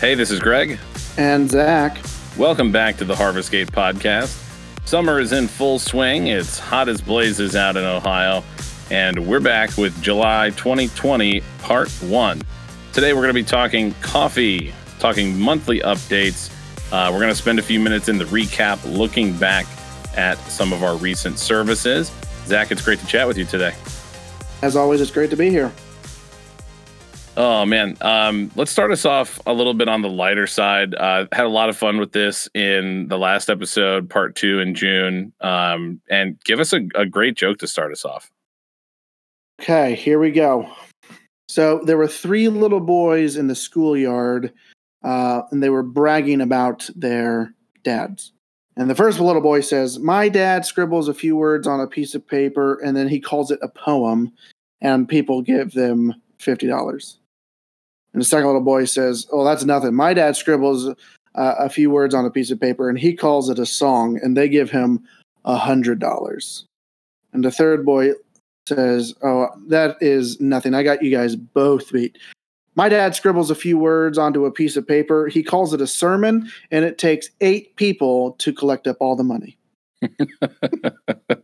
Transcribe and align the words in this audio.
Hey, 0.00 0.14
this 0.14 0.30
is 0.30 0.40
Greg. 0.40 0.78
And 1.18 1.50
Zach. 1.50 1.98
Welcome 2.38 2.72
back 2.72 2.96
to 2.96 3.04
the 3.04 3.14
Harvest 3.14 3.50
Gate 3.50 3.70
podcast. 3.70 4.34
Summer 4.86 5.20
is 5.20 5.32
in 5.32 5.46
full 5.46 5.78
swing. 5.78 6.28
It's 6.28 6.58
hot 6.58 6.88
as 6.88 7.02
blazes 7.02 7.54
out 7.54 7.76
in 7.76 7.84
Ohio. 7.84 8.42
And 8.90 9.26
we're 9.26 9.40
back 9.40 9.76
with 9.76 10.00
July 10.00 10.52
2020, 10.56 11.42
part 11.58 11.90
one. 12.00 12.40
Today, 12.94 13.12
we're 13.12 13.20
going 13.20 13.34
to 13.34 13.42
be 13.42 13.44
talking 13.44 13.92
coffee, 14.00 14.72
talking 15.00 15.38
monthly 15.38 15.80
updates. 15.80 16.50
Uh, 16.90 17.10
we're 17.12 17.20
going 17.20 17.28
to 17.28 17.36
spend 17.36 17.58
a 17.58 17.62
few 17.62 17.78
minutes 17.78 18.08
in 18.08 18.16
the 18.16 18.24
recap, 18.24 18.82
looking 18.96 19.36
back 19.36 19.66
at 20.16 20.38
some 20.38 20.72
of 20.72 20.82
our 20.82 20.96
recent 20.96 21.38
services. 21.38 22.10
Zach, 22.46 22.70
it's 22.70 22.82
great 22.82 23.00
to 23.00 23.06
chat 23.06 23.28
with 23.28 23.36
you 23.36 23.44
today. 23.44 23.74
As 24.62 24.76
always, 24.76 25.02
it's 25.02 25.10
great 25.10 25.28
to 25.28 25.36
be 25.36 25.50
here. 25.50 25.70
Oh 27.36 27.64
man, 27.64 27.96
um, 28.00 28.50
let's 28.56 28.72
start 28.72 28.90
us 28.90 29.04
off 29.04 29.40
a 29.46 29.52
little 29.52 29.74
bit 29.74 29.88
on 29.88 30.02
the 30.02 30.08
lighter 30.08 30.46
side. 30.46 30.94
Uh, 30.94 31.26
had 31.32 31.46
a 31.46 31.50
lot 31.50 31.68
of 31.68 31.76
fun 31.76 31.98
with 31.98 32.12
this 32.12 32.48
in 32.54 33.06
the 33.08 33.18
last 33.18 33.48
episode, 33.48 34.10
part 34.10 34.34
two 34.34 34.58
in 34.58 34.74
June, 34.74 35.32
um, 35.40 36.00
and 36.10 36.38
give 36.44 36.58
us 36.58 36.72
a, 36.72 36.80
a 36.96 37.06
great 37.06 37.36
joke 37.36 37.58
to 37.58 37.68
start 37.68 37.92
us 37.92 38.04
off. 38.04 38.30
Okay, 39.60 39.94
here 39.94 40.18
we 40.18 40.32
go. 40.32 40.70
So 41.48 41.80
there 41.84 41.96
were 41.96 42.08
three 42.08 42.48
little 42.48 42.80
boys 42.80 43.36
in 43.36 43.46
the 43.46 43.54
schoolyard, 43.54 44.52
uh, 45.04 45.42
and 45.50 45.62
they 45.62 45.70
were 45.70 45.82
bragging 45.82 46.40
about 46.40 46.88
their 46.96 47.54
dads. 47.84 48.32
And 48.76 48.88
the 48.88 48.94
first 48.94 49.20
little 49.20 49.42
boy 49.42 49.60
says, 49.60 49.98
My 49.98 50.28
dad 50.28 50.64
scribbles 50.64 51.08
a 51.08 51.14
few 51.14 51.36
words 51.36 51.66
on 51.66 51.80
a 51.80 51.86
piece 51.86 52.14
of 52.14 52.26
paper 52.26 52.80
and 52.84 52.96
then 52.96 53.08
he 53.08 53.20
calls 53.20 53.50
it 53.50 53.58
a 53.62 53.68
poem, 53.68 54.32
and 54.80 55.08
people 55.08 55.42
give 55.42 55.72
them 55.72 56.14
$50. 56.40 57.16
And 58.12 58.22
the 58.22 58.26
second 58.26 58.46
little 58.46 58.60
boy 58.60 58.84
says, 58.84 59.26
Oh, 59.30 59.44
that's 59.44 59.64
nothing. 59.64 59.94
My 59.94 60.14
dad 60.14 60.36
scribbles 60.36 60.88
uh, 61.34 61.54
a 61.58 61.68
few 61.68 61.90
words 61.90 62.14
on 62.14 62.24
a 62.24 62.30
piece 62.30 62.50
of 62.50 62.60
paper 62.60 62.88
and 62.88 62.98
he 62.98 63.14
calls 63.14 63.48
it 63.48 63.58
a 63.58 63.66
song, 63.66 64.18
and 64.22 64.36
they 64.36 64.48
give 64.48 64.70
him 64.70 65.04
a 65.44 65.56
$100. 65.56 66.64
And 67.32 67.44
the 67.44 67.50
third 67.50 67.86
boy 67.86 68.12
says, 68.68 69.14
Oh, 69.22 69.48
that 69.68 69.96
is 70.00 70.40
nothing. 70.40 70.74
I 70.74 70.82
got 70.82 71.02
you 71.02 71.10
guys 71.10 71.36
both 71.36 71.92
beat. 71.92 72.18
My 72.76 72.88
dad 72.88 73.14
scribbles 73.14 73.50
a 73.50 73.54
few 73.54 73.78
words 73.78 74.16
onto 74.16 74.44
a 74.44 74.50
piece 74.50 74.76
of 74.76 74.86
paper. 74.86 75.26
He 75.28 75.42
calls 75.42 75.74
it 75.74 75.80
a 75.80 75.86
sermon, 75.86 76.50
and 76.70 76.84
it 76.84 76.98
takes 76.98 77.28
eight 77.40 77.76
people 77.76 78.32
to 78.38 78.52
collect 78.52 78.86
up 78.86 78.96
all 79.00 79.16
the 79.16 79.24
money. 79.24 79.58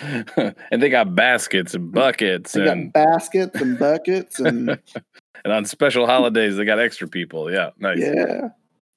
and 0.70 0.82
they 0.82 0.88
got 0.88 1.14
baskets 1.14 1.74
and 1.74 1.92
buckets 1.92 2.52
they 2.52 2.68
and 2.68 2.92
baskets 2.92 3.60
and 3.60 3.78
buckets 3.78 4.40
and 4.40 4.70
and 5.44 5.52
on 5.52 5.64
special 5.64 6.06
holidays 6.06 6.56
they 6.56 6.64
got 6.64 6.78
extra 6.78 7.08
people. 7.08 7.52
Yeah, 7.52 7.70
nice. 7.78 7.98
Yeah, 7.98 8.48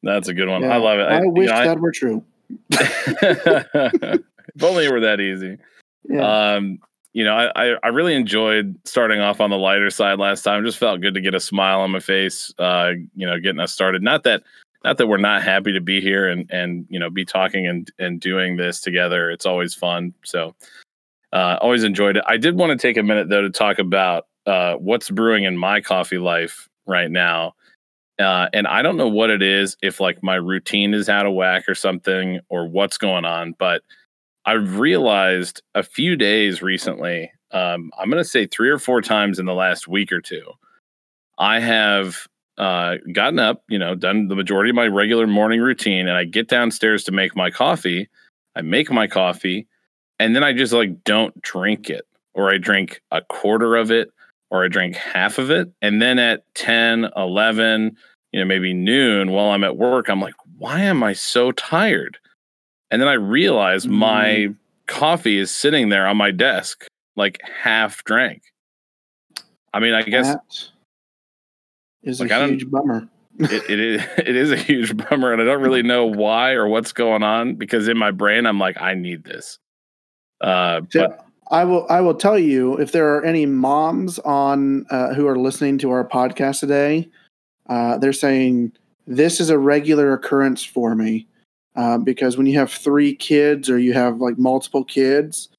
that's 0.02 0.28
a 0.28 0.34
good 0.34 0.48
one. 0.48 0.62
Yeah. 0.62 0.76
I 0.76 0.78
love 0.78 1.00
it. 1.00 1.04
I, 1.04 1.18
I 1.18 1.26
wish 1.26 1.50
know, 1.50 1.56
that 1.56 1.78
I, 1.78 1.80
were 1.80 1.92
true. 1.92 2.24
if 2.70 4.24
only 4.62 4.86
it 4.86 4.92
were 4.92 5.02
that 5.02 5.20
easy. 5.20 5.58
Yeah. 6.04 6.56
Um, 6.56 6.80
you 7.14 7.24
know, 7.24 7.36
I, 7.36 7.76
I 7.84 7.90
really 7.90 8.16
enjoyed 8.16 8.76
starting 8.86 9.20
off 9.20 9.40
on 9.40 9.52
the 9.52 9.58
lighter 9.58 9.92
side 9.92 10.18
last 10.18 10.42
time. 10.42 10.66
Just 10.66 10.80
felt 10.80 11.00
good 11.00 11.14
to 11.14 11.22
get 11.22 11.36
a 11.36 11.40
smile 11.40 11.82
on 11.82 11.92
my 11.92 12.00
face. 12.00 12.52
Uh, 12.58 12.94
you 13.16 13.28
know, 13.28 13.40
getting 13.40 13.60
us 13.60 13.72
started. 13.72 14.02
Not 14.02 14.24
that 14.24 14.42
not 14.84 14.98
that 14.98 15.08
we're 15.08 15.18
not 15.18 15.44
happy 15.44 15.72
to 15.74 15.80
be 15.80 16.02
here 16.02 16.28
and 16.28 16.50
and 16.52 16.86
you 16.90 17.00
know 17.00 17.10
be 17.10 17.24
talking 17.24 17.68
and 17.68 17.92
and 18.00 18.20
doing 18.20 18.58
this 18.58 18.82
together. 18.82 19.30
It's 19.30 19.46
always 19.46 19.74
fun. 19.74 20.14
So 20.24 20.56
uh, 21.34 21.58
always 21.62 21.84
enjoyed 21.84 22.16
it. 22.16 22.24
I 22.28 22.38
did 22.38 22.56
want 22.56 22.72
to 22.72 22.88
take 22.88 22.96
a 22.96 23.04
minute 23.04 23.28
though 23.28 23.42
to 23.42 23.50
talk 23.50 23.80
about 23.80 24.28
uh, 24.46 24.76
what's 24.76 25.10
brewing 25.10 25.44
in 25.44 25.58
my 25.58 25.82
coffee 25.82 26.20
life 26.20 26.70
right 26.86 27.12
now. 27.12 27.56
Uh, 28.20 28.48
and 28.54 28.68
I 28.68 28.84
don't 28.84 28.98
know 28.98 29.08
what 29.08 29.32
it 29.32 29.42
is, 29.42 29.76
if 29.82 30.00
like 30.00 30.22
my 30.22 30.36
routine 30.36 30.94
is 30.94 31.10
out 31.10 31.26
of 31.26 31.34
whack 31.34 31.68
or 31.68 31.74
something, 31.74 32.40
or 32.50 32.68
what's 32.68 32.98
going 32.98 33.26
on. 33.26 33.56
But 33.58 33.82
I've 34.46 34.78
realized 34.78 35.64
a 35.74 35.82
few 35.82 36.16
days 36.16 36.62
recently, 36.62 37.32
um, 37.52 37.92
I'm 37.98 38.12
going 38.12 38.24
to 38.24 38.30
say 38.30 38.46
three 38.46 38.70
or 38.70 38.78
four 38.78 39.02
times 39.02 39.40
in 39.40 39.48
the 39.48 39.54
last 39.54 39.88
week 39.88 40.12
or 40.12 40.22
two, 40.22 40.44
I 41.40 41.60
have 41.60 42.28
uh, 42.60 42.98
gotten 43.12 43.40
up, 43.40 43.64
you 43.68 43.80
know, 43.80 43.96
done 43.96 44.28
the 44.28 44.36
majority 44.36 44.70
of 44.70 44.76
my 44.76 44.88
regular 44.88 45.26
morning 45.26 45.62
routine, 45.62 46.08
and 46.08 46.16
I 46.16 46.26
get 46.26 46.48
downstairs 46.48 47.04
to 47.06 47.12
make 47.12 47.36
my 47.36 47.50
coffee. 47.50 48.10
I 48.56 48.62
make 48.62 48.92
my 48.92 49.08
coffee, 49.08 49.68
and 50.24 50.34
then 50.34 50.44
I 50.44 50.54
just 50.54 50.72
like 50.72 51.04
don't 51.04 51.40
drink 51.42 51.90
it, 51.90 52.08
or 52.34 52.50
I 52.50 52.58
drink 52.58 53.02
a 53.12 53.22
quarter 53.22 53.76
of 53.76 53.92
it, 53.92 54.10
or 54.50 54.64
I 54.64 54.70
drink 54.70 54.96
half 54.96 55.38
of 55.38 55.52
it. 55.52 55.70
And 55.82 56.02
then 56.02 56.18
at 56.18 56.46
10, 56.56 57.10
11, 57.18 57.98
you 58.32 58.40
know, 58.40 58.46
maybe 58.46 58.74
noon 58.74 59.32
while 59.32 59.52
I'm 59.52 59.66
at 59.66 59.76
work, 59.76 60.08
I'm 60.08 60.22
like, 60.22 60.36
why 60.58 60.80
am 60.80 61.04
I 61.04 61.12
so 61.12 61.52
tired? 61.52 62.20
And 62.90 63.02
then 63.02 63.10
I 63.10 63.14
realize 63.14 63.86
mm. 63.86 63.90
my 63.90 64.48
coffee 64.88 65.40
is 65.40 65.52
sitting 65.52 65.90
there 65.90 66.08
on 66.08 66.16
my 66.16 66.32
desk, 66.32 66.88
like 67.18 67.42
half 67.62 68.06
drank. 68.06 68.44
I 69.74 69.82
mean, 69.82 69.94
I 69.94 70.04
guess 70.04 70.28
that 70.28 70.70
is 72.02 72.22
like, 72.22 72.32
a 72.32 72.48
huge 72.48 72.72
bummer. 72.72 73.10
it, 73.40 73.70
it 73.70 73.80
is 73.80 74.02
it 74.20 74.36
is 74.38 74.52
a 74.52 74.58
huge 74.58 74.96
bummer, 74.96 75.34
and 75.34 75.42
I 75.42 75.46
don't 75.46 75.62
really 75.62 75.84
know 75.84 76.06
why 76.06 76.52
or 76.52 76.70
what's 76.70 76.94
going 76.94 77.24
on 77.24 77.56
because 77.56 77.90
in 77.90 77.98
my 77.98 78.12
brain 78.12 78.46
I'm 78.46 78.60
like, 78.60 78.82
I 78.82 78.94
need 78.94 79.26
this. 79.26 79.60
Uh, 80.44 80.82
so 80.90 81.08
but 81.08 81.26
I 81.52 81.64
will 81.64 81.88
I 81.90 82.02
will 82.02 82.16
tell 82.16 82.38
you 82.38 82.78
if 82.78 82.92
there 82.92 83.16
are 83.16 83.24
any 83.24 83.46
moms 83.46 84.20
on 84.20 84.86
uh, 84.90 85.14
who 85.14 85.28
are 85.28 85.38
listening 85.38 85.78
to 85.80 85.92
our 85.92 86.08
podcast 86.08 86.60
today, 86.60 87.10
uh, 87.70 87.98
they're 87.98 88.14
saying 88.14 88.74
this 89.08 89.40
is 89.40 89.50
a 89.50 89.58
regular 89.58 90.14
occurrence 90.14 90.64
for 90.64 90.96
me. 90.96 91.28
Uh, 91.76 91.98
because 91.98 92.38
when 92.38 92.46
you 92.46 92.58
have 92.58 92.72
three 92.72 93.16
kids 93.16 93.68
or 93.68 93.80
you 93.80 93.94
have 93.94 94.18
like 94.18 94.38
multiple 94.38 94.84
kids, 94.84 95.50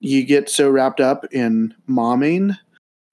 you 0.00 0.24
get 0.24 0.50
so 0.50 0.68
wrapped 0.68 1.00
up 1.00 1.24
in 1.32 1.74
momming 1.88 2.56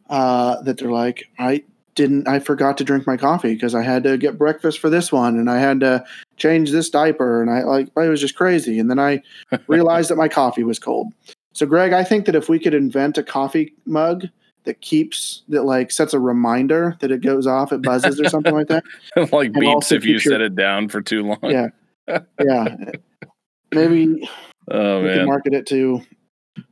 uh, 0.09 0.61
that 0.63 0.77
they're 0.77 0.91
like, 0.91 1.29
I 1.37 1.63
didn't, 1.99 2.29
I 2.29 2.39
forgot 2.39 2.77
to 2.77 2.85
drink 2.85 3.05
my 3.05 3.17
coffee 3.17 3.53
because 3.53 3.75
I 3.75 3.83
had 3.83 4.03
to 4.03 4.17
get 4.17 4.37
breakfast 4.37 4.79
for 4.79 4.89
this 4.89 5.11
one 5.11 5.37
and 5.37 5.49
I 5.49 5.59
had 5.59 5.81
to 5.81 6.01
change 6.37 6.71
this 6.71 6.89
diaper 6.89 7.41
and 7.41 7.51
I 7.51 7.63
like, 7.63 7.87
it 7.87 8.09
was 8.09 8.21
just 8.21 8.37
crazy. 8.37 8.79
And 8.79 8.89
then 8.89 8.99
I 8.99 9.21
realized 9.67 10.09
that 10.09 10.15
my 10.15 10.29
coffee 10.29 10.63
was 10.63 10.79
cold. 10.79 11.11
So, 11.51 11.65
Greg, 11.65 11.91
I 11.91 12.05
think 12.05 12.25
that 12.25 12.35
if 12.35 12.47
we 12.47 12.57
could 12.57 12.73
invent 12.73 13.17
a 13.17 13.23
coffee 13.23 13.73
mug 13.85 14.29
that 14.63 14.79
keeps 14.79 15.41
that 15.49 15.63
like 15.63 15.91
sets 15.91 16.13
a 16.13 16.19
reminder 16.21 16.95
that 17.01 17.11
it 17.11 17.19
goes 17.19 17.45
off, 17.45 17.73
it 17.73 17.81
buzzes 17.81 18.17
or 18.17 18.29
something 18.29 18.55
like 18.55 18.67
that, 18.67 18.85
like 19.17 19.51
beeps 19.51 19.91
if 19.91 20.05
you 20.05 20.11
your, 20.11 20.21
set 20.21 20.39
it 20.39 20.55
down 20.55 20.87
for 20.87 21.01
too 21.01 21.23
long. 21.23 21.39
Yeah, 21.43 21.67
yeah. 22.07 22.75
Maybe 23.73 24.25
oh, 24.71 25.01
we 25.01 25.07
man. 25.07 25.17
can 25.17 25.25
market 25.25 25.53
it 25.53 25.65
to 25.67 26.01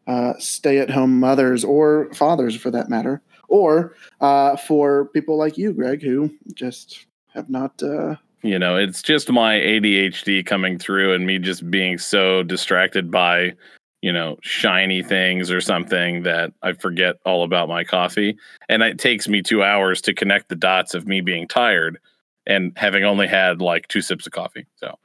uh, 0.07 0.33
stay-at-home 0.39 1.19
mothers 1.19 1.65
or 1.65 2.11
fathers, 2.13 2.55
for 2.55 2.71
that 2.71 2.89
matter, 2.89 3.21
or 3.47 3.95
uh, 4.21 4.55
for 4.57 5.05
people 5.09 5.37
like 5.37 5.57
you, 5.57 5.73
Greg, 5.73 6.01
who 6.01 6.31
just 6.53 7.05
have 7.33 7.49
not. 7.49 7.81
Uh, 7.81 8.15
you 8.43 8.59
know, 8.59 8.77
it's 8.77 9.01
just 9.01 9.31
my 9.31 9.55
ADHD 9.55 10.45
coming 10.45 10.77
through, 10.77 11.13
and 11.13 11.25
me 11.25 11.39
just 11.39 11.69
being 11.69 11.97
so 11.97 12.43
distracted 12.43 13.11
by 13.11 13.53
you 14.01 14.13
know 14.13 14.37
shiny 14.41 15.01
things 15.03 15.51
or 15.51 15.61
something 15.61 16.23
that 16.23 16.53
I 16.61 16.73
forget 16.73 17.15
all 17.25 17.43
about 17.43 17.69
my 17.69 17.83
coffee, 17.83 18.37
and 18.69 18.83
it 18.83 18.99
takes 18.99 19.27
me 19.27 19.41
two 19.41 19.63
hours 19.63 20.01
to 20.01 20.13
connect 20.13 20.49
the 20.49 20.55
dots 20.55 20.93
of 20.93 21.07
me 21.07 21.21
being 21.21 21.47
tired 21.47 21.99
and 22.47 22.71
having 22.77 23.03
only 23.03 23.27
had 23.27 23.61
like 23.61 23.87
two 23.89 24.01
sips 24.01 24.25
of 24.25 24.31
coffee. 24.31 24.65
So 24.77 24.97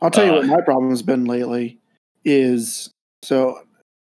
I'll 0.00 0.10
tell 0.10 0.26
you 0.26 0.32
uh, 0.32 0.36
what 0.36 0.46
my 0.46 0.60
problem 0.60 0.90
has 0.90 1.02
been 1.02 1.24
lately 1.24 1.78
is 2.24 2.90
so 3.22 3.58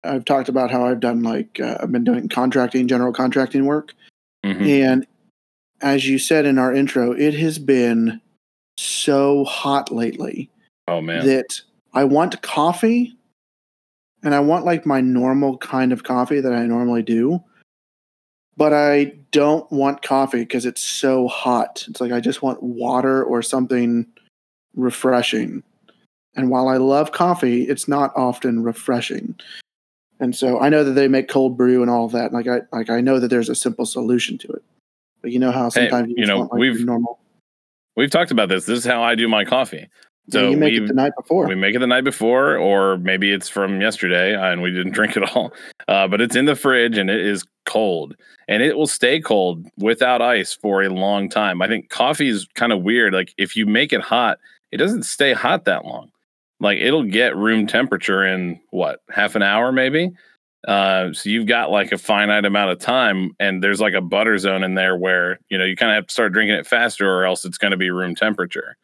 I've 0.04 0.26
talked 0.26 0.50
about 0.50 0.72
how 0.72 0.86
I've 0.86 1.00
done 1.00 1.24
like 1.24 1.60
uh, 1.60 1.78
I've 1.82 1.92
been 1.92 2.04
doing 2.04 2.30
contracting, 2.30 2.88
general 2.88 3.14
contracting 3.14 3.66
work, 3.66 3.94
mm-hmm. 4.44 4.64
and 4.64 5.08
as 5.82 6.08
you 6.08 6.18
said 6.20 6.46
in 6.46 6.58
our 6.58 6.74
intro, 6.74 7.12
it 7.12 7.34
has 7.36 7.60
been 7.60 8.22
so 8.78 9.44
hot 9.46 9.92
lately. 9.92 10.50
Oh 10.88 11.02
man, 11.02 11.26
that 11.26 11.62
I 11.94 12.04
want 12.04 12.42
coffee, 12.42 13.16
and 14.24 14.36
I 14.36 14.40
want 14.40 14.66
like 14.66 14.86
my 14.86 15.02
normal 15.02 15.58
kind 15.58 15.94
of 15.94 16.04
coffee 16.04 16.42
that 16.42 16.54
I 16.54 16.66
normally 16.66 17.04
do, 17.04 17.44
but 18.58 18.74
I 18.74 19.14
don't 19.32 19.70
want 19.72 20.02
coffee 20.02 20.40
because 20.40 20.66
it's 20.66 20.82
so 20.82 21.28
hot. 21.28 21.86
It's 21.88 22.02
like 22.02 22.12
I 22.12 22.20
just 22.20 22.42
want 22.42 22.62
water 22.62 23.24
or 23.24 23.42
something 23.42 24.06
refreshing. 24.76 25.64
And 26.36 26.50
while 26.50 26.68
I 26.68 26.78
love 26.78 27.12
coffee, 27.12 27.64
it's 27.64 27.88
not 27.88 28.12
often 28.16 28.64
refreshing. 28.64 29.36
And 30.24 30.34
so 30.34 30.58
I 30.62 30.70
know 30.70 30.86
that 30.86 30.92
they 30.92 31.10
make 31.10 31.28
cold 31.28 31.58
brew 31.58 31.82
and 31.82 31.92
all 31.92 32.08
that. 32.08 32.32
Like 32.32 32.48
I 32.48 32.62
like 32.72 32.90
I 32.90 33.02
know 33.02 33.20
that 33.20 33.28
there's 33.28 33.50
a 33.50 33.56
simple 33.56 33.86
solution 33.86 34.38
to 34.38 34.48
it. 34.48 34.64
But 35.22 35.32
you 35.32 35.40
know 35.40 35.52
how 35.52 35.68
sometimes 35.68 36.08
hey, 36.08 36.14
you, 36.16 36.22
you 36.22 36.26
know 36.26 36.40
want, 36.40 36.54
like, 36.54 36.60
we've 36.60 36.86
normal. 36.86 37.20
We've 37.98 38.10
talked 38.10 38.32
about 38.32 38.48
this. 38.48 38.64
This 38.64 38.80
is 38.80 38.86
how 38.86 39.04
I 39.04 39.16
do 39.16 39.28
my 39.28 39.44
coffee. 39.44 39.90
So 40.30 40.44
yeah, 40.44 40.50
you 40.52 40.58
make 40.58 40.72
we, 40.72 40.86
it 40.86 40.88
the 40.88 40.94
night 40.94 41.12
before. 41.18 41.46
We 41.46 41.56
make 41.56 41.76
it 41.76 41.80
the 41.80 41.88
night 41.88 42.06
before, 42.06 42.56
or 42.56 42.98
maybe 43.00 43.34
it's 43.34 43.50
from 43.50 43.82
yesterday 43.82 44.34
and 44.34 44.62
we 44.62 44.72
didn't 44.72 44.94
drink 44.94 45.18
it 45.18 45.24
all. 45.36 45.52
Uh, 45.90 46.08
but 46.08 46.22
it's 46.22 46.38
in 46.38 46.46
the 46.46 46.56
fridge 46.56 46.98
and 46.98 47.10
it 47.10 47.20
is 47.20 47.44
cold, 47.66 48.16
and 48.48 48.64
it 48.64 48.78
will 48.78 48.88
stay 48.88 49.20
cold 49.20 49.68
without 49.78 50.22
ice 50.22 50.54
for 50.54 50.84
a 50.84 50.90
long 50.90 51.28
time. 51.28 51.62
I 51.62 51.68
think 51.68 51.90
coffee 51.90 52.30
is 52.30 52.48
kind 52.56 52.72
of 52.72 52.82
weird. 52.82 53.14
Like 53.14 53.34
if 53.38 53.58
you 53.58 53.66
make 53.66 53.92
it 53.92 54.00
hot, 54.00 54.40
it 54.72 54.78
doesn't 54.78 55.04
stay 55.04 55.34
hot 55.34 55.66
that 55.66 55.84
long. 55.84 56.13
Like 56.64 56.80
it'll 56.80 57.04
get 57.04 57.36
room 57.36 57.68
temperature 57.68 58.26
in 58.26 58.60
what 58.72 59.02
half 59.10 59.36
an 59.36 59.44
hour, 59.44 59.72
maybe. 59.74 60.12
Uh, 60.66 61.12
so 61.12 61.30
you've 61.30 61.46
got 61.46 61.72
like 61.72 61.92
a 61.92 61.98
finite 61.98 62.46
amount 62.46 62.72
of 62.72 62.80
time, 62.80 63.36
and 63.38 63.62
there's 63.62 63.82
like 63.82 63.94
a 63.94 64.02
butter 64.02 64.38
zone 64.38 64.64
in 64.64 64.74
there 64.74 64.96
where 64.96 65.40
you 65.50 65.58
know 65.58 65.66
you 65.66 65.76
kind 65.76 65.92
of 65.92 65.96
have 65.96 66.08
to 66.08 66.14
start 66.14 66.32
drinking 66.32 66.56
it 66.56 66.66
faster, 66.66 67.06
or 67.06 67.26
else 67.26 67.44
it's 67.44 67.58
going 67.58 67.72
to 67.72 67.78
be 67.78 67.90
room 67.92 68.16
temperature. 68.16 68.78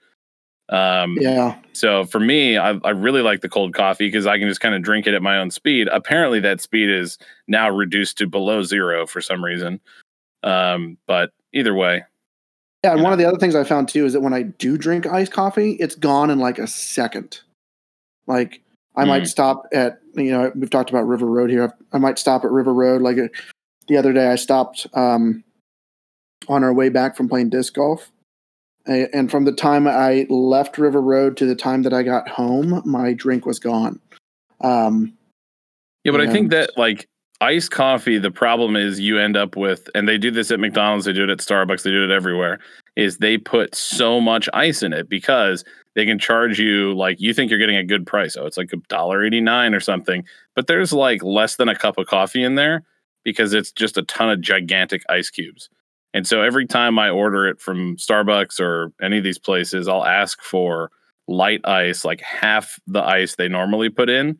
Um, 0.67 1.17
yeah. 1.19 1.57
So 1.71 2.03
for 2.03 2.19
me, 2.19 2.57
I, 2.57 2.71
I 2.83 2.89
really 2.89 3.21
like 3.21 3.39
the 3.39 3.49
cold 3.49 3.73
coffee 3.73 4.07
because 4.07 4.27
I 4.27 4.37
can 4.37 4.49
just 4.49 4.59
kind 4.59 4.75
of 4.75 4.83
drink 4.83 5.07
it 5.07 5.13
at 5.13 5.21
my 5.21 5.37
own 5.37 5.49
speed. 5.49 5.87
Apparently, 5.87 6.41
that 6.41 6.59
speed 6.59 6.89
is 6.89 7.17
now 7.47 7.69
reduced 7.69 8.17
to 8.17 8.27
below 8.27 8.61
zero 8.61 9.07
for 9.07 9.21
some 9.21 9.43
reason. 9.43 9.79
Um, 10.43 10.97
but 11.07 11.31
either 11.53 11.73
way. 11.73 12.03
Yeah, 12.83 12.91
and 12.91 13.01
one 13.01 13.11
know. 13.11 13.13
of 13.13 13.19
the 13.19 13.25
other 13.25 13.37
things 13.37 13.55
I 13.55 13.63
found 13.63 13.87
too 13.87 14.05
is 14.05 14.13
that 14.13 14.21
when 14.21 14.33
I 14.33 14.43
do 14.43 14.77
drink 14.77 15.07
iced 15.07 15.31
coffee, 15.31 15.71
it's 15.79 15.95
gone 15.95 16.29
in 16.29 16.39
like 16.39 16.59
a 16.59 16.67
second. 16.67 17.39
Like 18.29 18.61
I 18.95 19.03
mm. 19.03 19.07
might 19.07 19.27
stop 19.27 19.67
at 19.73 19.99
you 20.13 20.31
know 20.31 20.53
we've 20.55 20.69
talked 20.69 20.89
about 20.89 21.07
River 21.07 21.25
Road 21.25 21.49
here. 21.49 21.73
I 21.91 21.97
might 21.97 22.17
stop 22.17 22.45
at 22.45 22.51
River 22.51 22.73
Road. 22.73 23.01
Like 23.01 23.17
the 23.89 23.97
other 23.97 24.13
day, 24.13 24.27
I 24.27 24.35
stopped 24.35 24.87
um, 24.93 25.43
on 26.47 26.63
our 26.63 26.73
way 26.73 26.87
back 26.87 27.17
from 27.17 27.27
playing 27.27 27.49
disc 27.49 27.73
golf 27.73 28.09
and 28.89 29.29
from 29.29 29.45
the 29.45 29.51
time 29.51 29.87
I 29.87 30.25
left 30.29 30.77
River 30.77 31.01
Road 31.01 31.37
to 31.37 31.45
the 31.45 31.55
time 31.55 31.83
that 31.83 31.93
I 31.93 32.03
got 32.03 32.27
home, 32.27 32.81
my 32.85 33.13
drink 33.13 33.45
was 33.45 33.59
gone. 33.59 33.99
Um, 34.61 35.13
yeah, 36.03 36.11
but 36.11 36.21
I 36.21 36.27
think 36.31 36.49
that 36.51 36.75
like 36.77 37.07
iced 37.39 37.71
coffee, 37.71 38.17
the 38.17 38.31
problem 38.31 38.75
is 38.75 38.99
you 38.99 39.19
end 39.19 39.37
up 39.37 39.55
with, 39.55 39.89
and 39.93 40.07
they 40.07 40.17
do 40.17 40.31
this 40.31 40.49
at 40.49 40.59
McDonald's, 40.59 41.05
they 41.05 41.13
do 41.13 41.23
it 41.23 41.29
at 41.29 41.37
Starbucks, 41.37 41.83
they 41.83 41.91
do 41.91 42.03
it 42.03 42.09
everywhere, 42.09 42.59
is 42.99 43.17
they 43.17 43.37
put 43.37 43.73
so 43.73 44.19
much 44.19 44.49
ice 44.53 44.83
in 44.83 44.91
it 44.91 45.07
because 45.07 45.63
they 45.95 46.05
can 46.05 46.19
charge 46.19 46.59
you 46.59 46.93
like 46.93 47.19
you 47.19 47.33
think 47.33 47.49
you're 47.49 47.59
getting 47.59 47.77
a 47.77 47.83
good 47.83 48.05
price. 48.05 48.35
Oh, 48.35 48.45
it's 48.45 48.57
like 48.57 48.73
a 48.73 48.77
dollar 48.89 49.23
eighty 49.25 49.39
nine 49.39 49.73
or 49.73 49.79
something, 49.79 50.25
but 50.53 50.67
there's 50.67 50.91
like 50.91 51.23
less 51.23 51.55
than 51.55 51.69
a 51.69 51.75
cup 51.75 51.97
of 51.97 52.07
coffee 52.07 52.43
in 52.43 52.55
there 52.55 52.83
because 53.23 53.53
it's 53.53 53.71
just 53.71 53.97
a 53.97 54.03
ton 54.03 54.29
of 54.29 54.41
gigantic 54.41 55.01
ice 55.09 55.29
cubes. 55.29 55.69
And 56.13 56.27
so 56.27 56.41
every 56.41 56.65
time 56.65 56.99
I 56.99 57.09
order 57.09 57.47
it 57.47 57.61
from 57.61 57.95
Starbucks 57.95 58.59
or 58.59 58.91
any 59.01 59.17
of 59.17 59.23
these 59.23 59.39
places, 59.39 59.87
I'll 59.87 60.05
ask 60.05 60.41
for 60.41 60.91
light 61.27 61.61
ice, 61.65 62.03
like 62.03 62.19
half 62.21 62.79
the 62.85 63.03
ice 63.03 63.35
they 63.35 63.47
normally 63.47 63.89
put 63.89 64.09
in, 64.09 64.39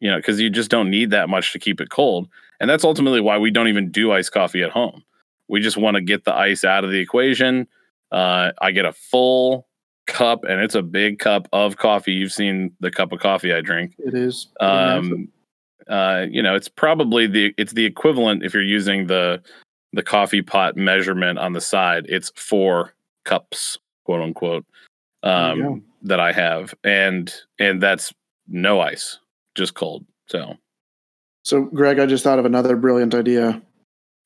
you 0.00 0.10
know, 0.10 0.16
because 0.16 0.40
you 0.40 0.50
just 0.50 0.70
don't 0.70 0.90
need 0.90 1.10
that 1.10 1.28
much 1.28 1.52
to 1.52 1.58
keep 1.60 1.80
it 1.80 1.90
cold. 1.90 2.28
And 2.58 2.68
that's 2.68 2.84
ultimately 2.84 3.20
why 3.20 3.38
we 3.38 3.50
don't 3.50 3.68
even 3.68 3.90
do 3.90 4.12
iced 4.12 4.32
coffee 4.32 4.62
at 4.62 4.70
home. 4.70 5.04
We 5.48 5.60
just 5.60 5.76
want 5.76 5.96
to 5.96 6.00
get 6.00 6.24
the 6.24 6.34
ice 6.34 6.64
out 6.64 6.84
of 6.84 6.90
the 6.90 6.98
equation. 6.98 7.68
Uh, 8.12 8.52
I 8.60 8.70
get 8.70 8.84
a 8.84 8.92
full 8.92 9.66
cup, 10.06 10.44
and 10.44 10.60
it's 10.60 10.74
a 10.74 10.82
big 10.82 11.18
cup 11.18 11.48
of 11.52 11.76
coffee. 11.76 12.12
You've 12.12 12.32
seen 12.32 12.72
the 12.80 12.90
cup 12.90 13.12
of 13.12 13.20
coffee 13.20 13.52
I 13.52 13.60
drink. 13.60 13.94
It 13.98 14.14
is. 14.14 14.48
Um, 14.60 15.28
uh, 15.88 16.26
you 16.30 16.42
know, 16.42 16.54
it's 16.54 16.68
probably 16.68 17.26
the 17.26 17.54
it's 17.56 17.72
the 17.72 17.84
equivalent 17.84 18.44
if 18.44 18.54
you're 18.54 18.62
using 18.62 19.06
the 19.06 19.42
the 19.92 20.02
coffee 20.02 20.42
pot 20.42 20.76
measurement 20.76 21.38
on 21.38 21.52
the 21.54 21.60
side, 21.60 22.06
it's 22.08 22.30
four 22.36 22.92
cups, 23.24 23.78
quote 24.04 24.20
unquote, 24.20 24.64
um, 25.22 25.82
that 26.02 26.20
I 26.20 26.32
have, 26.32 26.74
and 26.84 27.32
and 27.58 27.82
that's 27.82 28.12
no 28.46 28.80
ice, 28.80 29.18
just 29.54 29.74
cold. 29.74 30.04
So, 30.28 30.54
so 31.44 31.64
Greg, 31.64 31.98
I 31.98 32.06
just 32.06 32.24
thought 32.24 32.38
of 32.38 32.44
another 32.44 32.76
brilliant 32.76 33.14
idea. 33.14 33.62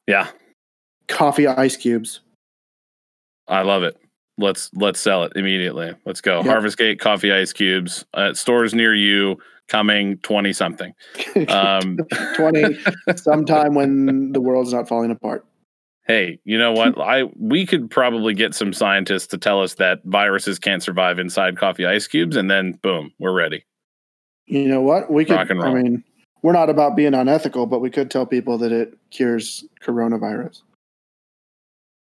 Yeah, 0.07 0.29
coffee 1.09 1.47
ice 1.47 1.77
cubes. 1.77 2.21
I 3.51 3.63
love 3.63 3.83
it. 3.83 3.97
Let's 4.39 4.71
let's 4.75 5.01
sell 5.01 5.25
it 5.25 5.33
immediately. 5.37 5.95
Let's 6.07 6.21
go. 6.21 6.39
Yep. 6.39 6.47
Harvest 6.47 6.79
Gate 6.79 6.99
coffee 6.99 7.33
ice 7.33 7.53
cubes 7.53 8.07
at 8.15 8.37
stores 8.37 8.73
near 8.73 8.95
you 8.95 9.37
coming 9.69 10.17
20 10.19 10.53
something. 10.53 10.95
Um, 11.49 11.99
20 12.37 12.79
sometime 13.17 13.75
when 13.75 14.33
the 14.33 14.41
world's 14.41 14.73
not 14.73 14.89
falling 14.89 15.11
apart 15.11 15.45
hey, 16.11 16.41
you 16.45 16.59
know 16.59 16.73
what? 16.73 17.01
I 17.01 17.25
we 17.39 17.65
could 17.65 17.91
probably 17.91 18.35
get 18.35 18.55
some 18.55 18.73
scientists 18.73 19.29
to 19.29 19.39
tell 19.39 19.63
us 19.63 19.75
that 19.75 20.01
viruses 20.05 20.59
can't 20.59 20.83
survive 20.83 21.19
inside 21.19 21.57
coffee 21.57 21.87
ice 21.87 22.07
cubes, 22.07 22.37
and 22.37 22.51
then 22.51 22.73
boom, 22.83 23.13
we're 23.19 23.33
ready. 23.33 23.65
You 24.47 24.67
know 24.67 24.81
what? 24.81 25.11
We 25.11 25.25
could. 25.25 25.39
I 25.39 25.75
mean, 25.75 26.03
we're 26.43 26.53
not 26.53 26.69
about 26.69 26.97
being 26.97 27.15
unethical, 27.15 27.67
but 27.67 27.81
we 27.81 27.91
could 27.91 28.11
tell 28.11 28.27
people 28.27 28.59
that 28.59 28.73
it 28.73 28.99
cures 29.11 29.65
coronavirus. 29.83 30.63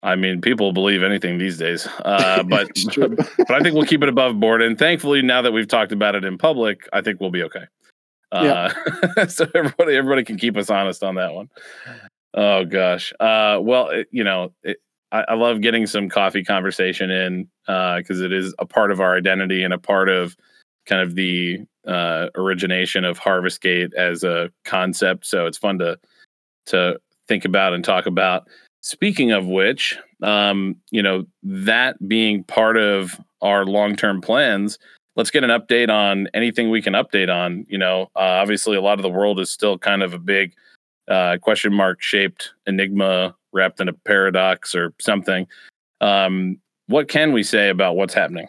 I 0.02 0.14
mean, 0.14 0.40
people 0.40 0.72
believe 0.72 1.02
anything 1.02 1.38
these 1.38 1.58
days, 1.58 1.86
uh, 2.04 2.42
but 2.48 2.68
but 2.96 3.50
I 3.50 3.60
think 3.60 3.74
we'll 3.74 3.86
keep 3.86 4.02
it 4.02 4.08
above 4.08 4.38
board. 4.38 4.62
And 4.62 4.78
thankfully, 4.78 5.22
now 5.22 5.42
that 5.42 5.52
we've 5.52 5.68
talked 5.68 5.92
about 5.92 6.14
it 6.14 6.24
in 6.24 6.38
public, 6.38 6.88
I 6.92 7.00
think 7.00 7.20
we'll 7.20 7.30
be 7.30 7.42
okay. 7.44 7.64
Uh, 8.30 8.70
yeah. 9.16 9.26
so 9.28 9.46
everybody 9.54 9.96
everybody 9.96 10.24
can 10.24 10.36
keep 10.36 10.56
us 10.56 10.70
honest 10.70 11.02
on 11.02 11.14
that 11.16 11.32
one. 11.34 11.48
Oh 12.34 12.64
gosh. 12.64 13.12
Uh, 13.18 13.58
well, 13.60 13.88
it, 13.88 14.08
you 14.10 14.22
know, 14.22 14.52
it, 14.62 14.78
I, 15.10 15.24
I, 15.28 15.34
love 15.34 15.62
getting 15.62 15.86
some 15.86 16.10
coffee 16.10 16.44
conversation 16.44 17.10
in 17.10 17.48
because 17.66 18.20
uh, 18.20 18.24
it 18.24 18.32
is 18.32 18.54
a 18.58 18.66
part 18.66 18.92
of 18.92 19.00
our 19.00 19.16
identity 19.16 19.62
and 19.62 19.72
a 19.72 19.78
part 19.78 20.10
of 20.10 20.36
kind 20.84 21.00
of 21.00 21.14
the 21.14 21.60
uh, 21.86 22.28
origination 22.34 23.04
of 23.04 23.16
Harvest 23.16 23.62
Gate 23.62 23.94
as 23.94 24.24
a 24.24 24.50
concept. 24.64 25.26
So 25.26 25.46
it's 25.46 25.58
fun 25.58 25.78
to 25.78 25.98
to 26.66 27.00
think 27.28 27.46
about 27.46 27.72
and 27.72 27.82
talk 27.82 28.06
about. 28.06 28.46
Speaking 28.80 29.32
of 29.32 29.46
which, 29.46 29.98
um, 30.22 30.76
you 30.90 31.02
know, 31.02 31.26
that 31.42 32.08
being 32.08 32.44
part 32.44 32.76
of 32.76 33.20
our 33.42 33.64
long 33.64 33.96
term 33.96 34.20
plans, 34.20 34.78
let's 35.16 35.30
get 35.30 35.44
an 35.44 35.50
update 35.50 35.90
on 35.90 36.28
anything 36.32 36.70
we 36.70 36.80
can 36.80 36.94
update 36.94 37.28
on. 37.28 37.66
You 37.68 37.78
know, 37.78 38.02
uh, 38.16 38.40
obviously, 38.40 38.76
a 38.76 38.80
lot 38.80 38.98
of 38.98 39.02
the 39.02 39.10
world 39.10 39.40
is 39.40 39.50
still 39.50 39.78
kind 39.78 40.02
of 40.02 40.14
a 40.14 40.18
big 40.18 40.54
uh, 41.08 41.38
question 41.40 41.72
mark 41.72 42.00
shaped 42.00 42.52
enigma 42.66 43.34
wrapped 43.52 43.80
in 43.80 43.88
a 43.88 43.92
paradox 43.92 44.74
or 44.74 44.92
something. 45.00 45.46
Um, 46.00 46.58
what 46.86 47.08
can 47.08 47.32
we 47.32 47.42
say 47.42 47.68
about 47.68 47.96
what's 47.96 48.14
happening? 48.14 48.46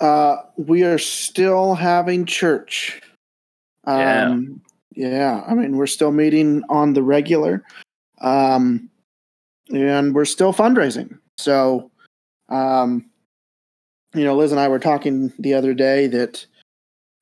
Uh, 0.00 0.36
we 0.56 0.82
are 0.82 0.98
still 0.98 1.74
having 1.74 2.26
church. 2.26 3.00
Um, 3.84 4.60
yeah. 4.92 5.08
yeah, 5.08 5.44
I 5.46 5.54
mean, 5.54 5.76
we're 5.76 5.86
still 5.86 6.12
meeting 6.12 6.62
on 6.68 6.92
the 6.92 7.02
regular, 7.02 7.64
um, 8.20 8.90
and 9.72 10.14
we're 10.14 10.24
still 10.24 10.52
fundraising. 10.52 11.18
So, 11.38 11.90
um, 12.48 13.10
you 14.14 14.24
know, 14.24 14.36
Liz 14.36 14.52
and 14.52 14.60
I 14.60 14.68
were 14.68 14.78
talking 14.78 15.32
the 15.38 15.54
other 15.54 15.74
day 15.74 16.06
that, 16.06 16.46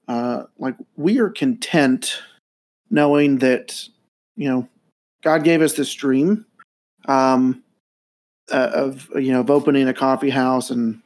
uh, 0.08 0.44
like, 0.58 0.76
we 0.96 1.18
are 1.18 1.30
content 1.30 2.20
knowing 2.90 3.38
that 3.38 3.86
you 4.36 4.48
know 4.48 4.68
God 5.22 5.44
gave 5.44 5.62
us 5.62 5.74
this 5.74 5.92
dream 5.92 6.46
um, 7.06 7.62
uh, 8.50 8.70
of 8.72 9.08
you 9.16 9.32
know 9.32 9.40
of 9.40 9.50
opening 9.50 9.88
a 9.88 9.94
coffee 9.94 10.30
house 10.30 10.70
and 10.70 11.00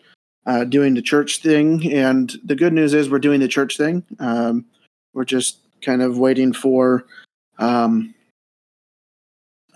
uh, 0.47 0.65
doing 0.65 0.95
the 0.95 1.03
church 1.03 1.39
thing. 1.39 1.93
And 1.93 2.35
the 2.45 2.55
good 2.55 2.73
news 2.73 2.95
is 2.95 3.11
we're 3.11 3.19
doing 3.19 3.41
the 3.41 3.49
church 3.49 3.77
thing. 3.77 4.05
Um, 4.19 4.65
we're 5.15 5.25
just 5.25 5.59
kind 5.83 6.03
of 6.03 6.19
waiting 6.19 6.53
for 6.53 7.05
um, 7.59 8.15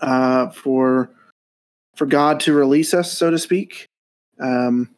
uh, 0.03 0.49
for 0.49 1.09
for 1.95 2.05
God 2.05 2.39
to 2.41 2.53
release 2.53 2.93
us, 2.93 3.11
so 3.11 3.31
to 3.31 3.39
speak. 3.39 3.87
Um, 4.39 4.89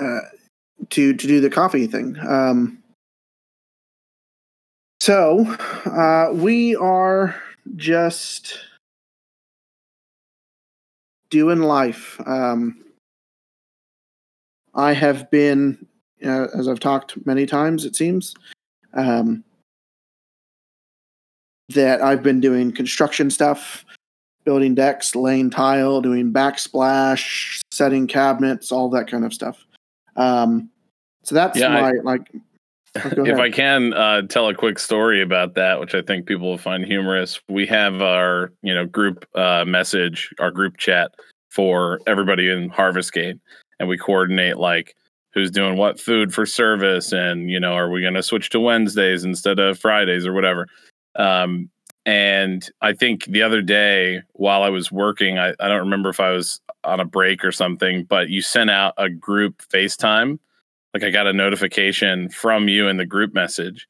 uh, 0.00 0.20
to 0.88 1.14
to 1.14 1.26
do 1.26 1.40
the 1.40 1.50
coffee 1.50 1.86
thing. 1.86 2.16
Um, 2.26 2.82
so 5.00 5.46
uh, 5.86 6.32
we 6.32 6.74
are 6.76 7.40
just 7.76 8.58
doing 11.30 11.60
life. 11.60 12.20
Um, 12.26 12.84
I 14.74 14.92
have 14.92 15.30
been, 15.30 15.86
uh, 16.24 16.48
as 16.56 16.68
I've 16.68 16.80
talked 16.80 17.24
many 17.26 17.46
times, 17.46 17.84
it 17.84 17.96
seems, 17.96 18.34
um, 18.94 19.44
that 21.74 22.02
I've 22.02 22.22
been 22.22 22.40
doing 22.40 22.72
construction 22.72 23.30
stuff, 23.30 23.84
building 24.44 24.74
decks, 24.74 25.14
laying 25.14 25.50
tile, 25.50 26.00
doing 26.00 26.32
backsplash, 26.32 27.60
setting 27.70 28.06
cabinets, 28.06 28.72
all 28.72 28.88
that 28.90 29.08
kind 29.08 29.24
of 29.24 29.32
stuff. 29.32 29.64
Um, 30.16 30.70
so 31.22 31.34
that's 31.34 31.58
yeah, 31.58 31.68
my 31.68 31.88
I, 31.88 31.92
like 32.02 32.32
if 32.94 33.38
I 33.38 33.50
can 33.50 33.92
uh, 33.92 34.22
tell 34.22 34.48
a 34.48 34.54
quick 34.54 34.78
story 34.78 35.22
about 35.22 35.54
that, 35.54 35.78
which 35.78 35.94
I 35.94 36.02
think 36.02 36.26
people 36.26 36.48
will 36.48 36.58
find 36.58 36.84
humorous, 36.84 37.40
we 37.48 37.66
have 37.66 38.02
our 38.02 38.52
you 38.62 38.74
know 38.74 38.86
group 38.86 39.26
uh, 39.34 39.64
message, 39.66 40.30
our 40.38 40.50
group 40.50 40.76
chat 40.76 41.12
for 41.50 42.00
everybody 42.06 42.48
in 42.48 42.68
Harvest 42.68 43.12
Gate, 43.12 43.38
and 43.78 43.88
we 43.88 43.96
coordinate 43.96 44.58
like 44.58 44.94
who's 45.32 45.50
doing 45.50 45.76
what 45.76 46.00
food 46.00 46.34
for 46.34 46.44
service 46.44 47.12
and 47.12 47.50
you 47.50 47.60
know 47.60 47.72
are 47.72 47.90
we 47.90 48.00
going 48.00 48.14
to 48.14 48.22
switch 48.22 48.50
to 48.50 48.60
wednesdays 48.60 49.24
instead 49.24 49.58
of 49.58 49.78
fridays 49.78 50.26
or 50.26 50.32
whatever 50.32 50.66
um, 51.16 51.70
and 52.06 52.70
i 52.80 52.92
think 52.92 53.24
the 53.26 53.42
other 53.42 53.60
day 53.60 54.22
while 54.32 54.62
i 54.62 54.68
was 54.68 54.90
working 54.90 55.38
I, 55.38 55.50
I 55.60 55.68
don't 55.68 55.80
remember 55.80 56.08
if 56.08 56.20
i 56.20 56.30
was 56.30 56.60
on 56.84 56.98
a 56.98 57.04
break 57.04 57.44
or 57.44 57.52
something 57.52 58.04
but 58.04 58.30
you 58.30 58.40
sent 58.40 58.70
out 58.70 58.94
a 58.96 59.10
group 59.10 59.62
facetime 59.72 60.38
like 60.94 61.02
i 61.02 61.10
got 61.10 61.26
a 61.26 61.32
notification 61.32 62.30
from 62.30 62.68
you 62.68 62.88
in 62.88 62.96
the 62.96 63.04
group 63.04 63.34
message 63.34 63.86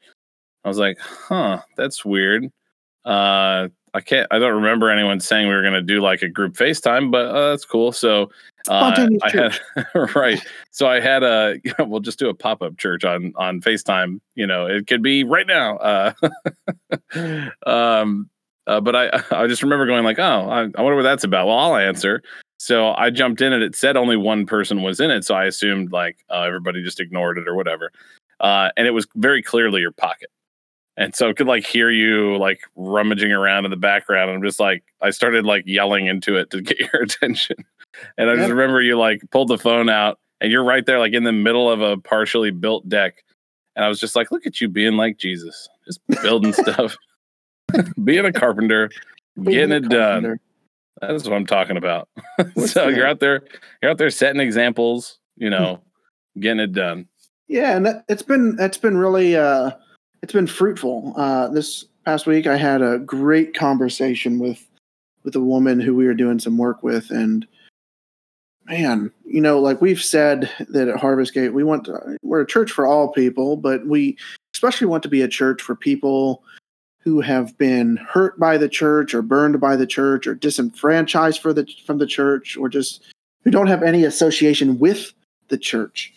i 0.65 0.69
was 0.69 0.79
like 0.79 0.99
huh 0.99 1.61
that's 1.77 2.05
weird 2.05 2.51
uh 3.05 3.69
I 3.95 4.01
can't. 4.01 4.27
I 4.31 4.39
don't 4.39 4.55
remember 4.55 4.89
anyone 4.89 5.21
saying 5.21 5.49
we 5.49 5.55
were 5.55 5.63
going 5.63 5.75
to 5.75 5.83
do 5.83 6.01
like 6.01 6.23
a 6.23 6.29
group 6.29 6.55
FaceTime, 6.55 7.11
but 7.11 7.27
uh, 7.27 7.51
that's 7.51 7.65
cool. 7.65 7.93
So 7.93 8.31
uh, 8.69 9.09
I 9.23 9.31
had 9.31 9.61
right. 10.15 10.41
So 10.71 10.87
I 10.87 11.01
had 11.01 11.23
a. 11.23 11.59
You 11.65 11.73
know, 11.79 11.85
we'll 11.87 12.01
just 12.01 12.19
do 12.19 12.29
a 12.29 12.35
pop 12.35 12.63
up 12.63 12.77
church 12.77 13.05
on 13.05 13.33
on 13.37 13.61
FaceTime. 13.61 14.21
You 14.35 14.47
know, 14.47 14.67
it 14.67 14.87
could 14.87 15.03
be 15.03 15.25
right 15.25 15.47
now. 15.47 15.77
Uh, 15.79 16.13
um, 17.67 18.29
uh, 18.67 18.81
but 18.81 18.95
I 18.97 19.23
I 19.31 19.47
just 19.47 19.63
remember 19.63 19.87
going 19.87 20.05
like, 20.05 20.19
oh, 20.19 20.49
I, 20.49 20.61
I 20.63 20.83
wonder 20.83 20.97
what 20.97 21.03
that's 21.03 21.25
about. 21.25 21.47
Well, 21.47 21.59
I'll 21.59 21.77
answer. 21.77 22.23
So 22.59 22.93
I 22.93 23.09
jumped 23.09 23.41
in 23.41 23.55
and 23.55 23.63
it 23.63 23.75
said 23.75 23.97
only 23.97 24.19
one 24.19 24.45
person 24.45 24.83
was 24.83 25.01
in 25.01 25.11
it. 25.11 25.25
So 25.25 25.35
I 25.35 25.47
assumed 25.47 25.93
like 25.93 26.19
uh, 26.29 26.43
everybody 26.43 26.85
just 26.85 27.01
ignored 27.01 27.39
it 27.39 27.49
or 27.49 27.55
whatever. 27.55 27.91
Uh, 28.39 28.69
and 28.77 28.87
it 28.87 28.91
was 28.91 29.07
very 29.17 29.43
clearly 29.43 29.81
your 29.81 29.93
pocket 29.93 30.29
and 30.97 31.15
so 31.15 31.31
I 31.31 31.33
could 31.33 31.47
like 31.47 31.67
hear 31.67 31.91
you 31.91 32.37
like 32.37 32.61
rummaging 32.77 33.33
around 33.33 33.65
in 33.65 33.71
the 33.71 33.77
background. 33.77 34.31
I'm 34.31 34.43
just 34.43 34.61
like 34.61 34.85
I 35.01 35.11
started 35.11 35.45
like 35.45 35.65
yelling 35.67 36.07
into 36.07 36.37
it 36.37 36.51
to 36.51 36.61
get 36.61 36.79
your 36.93 37.03
attention, 37.03 37.57
and 38.19 38.31
I 38.31 38.37
just 38.37 38.51
remember 38.51 38.81
you 38.81 38.99
like 38.99 39.23
pulled 39.31 39.49
the 39.49 39.59
phone 39.59 39.89
out, 39.89 40.19
and 40.41 40.51
you're 40.51 40.65
right 40.65 40.85
there 40.85 40.99
like 40.99 41.13
in 41.13 41.25
the 41.25 41.33
middle 41.33 41.71
of 41.71 41.81
a 41.81 41.97
partially 41.97 42.51
built 42.51 42.89
deck, 42.89 43.25
and 43.77 43.85
I 43.85 43.89
was 43.89 44.01
just 44.01 44.17
like, 44.17 44.31
look 44.31 44.47
at 44.47 44.61
you 44.61 44.69
being 44.69 44.97
like 44.97 45.19
Jesus, 45.19 45.69
just 45.87 46.01
building 46.23 46.53
stuff, 46.53 46.97
being 48.03 48.27
a 48.27 48.33
carpenter, 48.33 48.91
being 49.37 49.69
getting 49.71 49.85
it 49.85 49.89
done. 49.89 50.39
That's 51.01 51.25
what 51.25 51.33
I'm 51.33 51.47
talking 51.47 51.79
about. 51.79 52.11
so 52.67 52.89
you're 52.89 53.07
out 53.07 53.21
there, 53.21 53.43
you're 53.81 53.91
out 53.91 53.97
there 53.97 54.11
setting 54.11 54.41
examples, 54.41 55.19
you 55.37 55.49
hmm. 55.49 55.53
know, 55.53 55.81
getting 56.39 56.61
it 56.61 56.73
done. 56.73 57.09
Yeah, 57.49 57.75
and 57.77 58.03
it's 58.09 58.23
been 58.23 58.57
it's 58.61 58.79
been 58.79 58.99
really. 58.99 59.35
uh 59.35 59.71
it's 60.23 60.33
been 60.33 60.47
fruitful. 60.47 61.15
Uh, 61.17 61.49
this 61.49 61.85
past 62.05 62.27
week, 62.27 62.47
I 62.47 62.57
had 62.57 62.83
a 62.83 62.99
great 62.99 63.55
conversation 63.55 64.39
with 64.39 64.67
with 65.23 65.37
a 65.37 65.41
woman 65.41 65.81
who 65.81 65.95
we 65.95 66.07
were 66.07 66.15
doing 66.15 66.39
some 66.39 66.57
work 66.57 66.83
with, 66.83 67.11
and 67.11 67.47
man, 68.71 69.11
you 69.25 69.41
know, 69.41 69.61
like 69.61 69.81
we've 69.81 70.03
said 70.03 70.51
that 70.69 70.89
at 70.89 70.97
Harvest 70.97 71.35
Gate, 71.35 71.53
we 71.53 71.65
want 71.65 71.85
to, 71.85 72.17
we're 72.23 72.41
a 72.41 72.47
church 72.47 72.71
for 72.71 72.87
all 72.87 73.13
people, 73.13 73.57
but 73.57 73.87
we 73.87 74.17
especially 74.55 74.87
want 74.87 75.03
to 75.03 75.09
be 75.09 75.23
a 75.23 75.29
church 75.29 75.61
for 75.61 75.75
people 75.75 76.43
who 77.01 77.21
have 77.21 77.57
been 77.59 77.97
hurt 77.97 78.39
by 78.39 78.57
the 78.57 78.69
church 78.69 79.15
or 79.15 79.23
burned 79.23 79.61
by 79.61 79.75
the 79.75 79.87
church 79.87 80.27
or 80.27 80.35
disenfranchised 80.35 81.41
for 81.41 81.53
the 81.53 81.67
from 81.85 81.99
the 81.99 82.07
church 82.07 82.57
or 82.57 82.69
just 82.69 83.03
who 83.43 83.51
don't 83.51 83.67
have 83.67 83.83
any 83.83 84.05
association 84.05 84.79
with 84.79 85.13
the 85.49 85.59
church. 85.59 86.13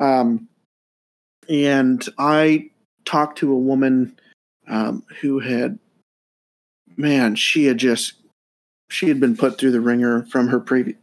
Um, 0.00 0.48
and 1.48 2.06
I 2.18 2.70
talked 3.04 3.38
to 3.38 3.52
a 3.52 3.58
woman 3.58 4.18
um, 4.68 5.02
who 5.20 5.38
had, 5.38 5.78
man, 6.96 7.34
she 7.34 7.64
had 7.64 7.78
just 7.78 8.14
she 8.90 9.08
had 9.08 9.18
been 9.20 9.36
put 9.36 9.58
through 9.58 9.72
the 9.72 9.80
wringer 9.80 10.26
from 10.30 10.48
her 10.48 10.60
previous 10.60 10.96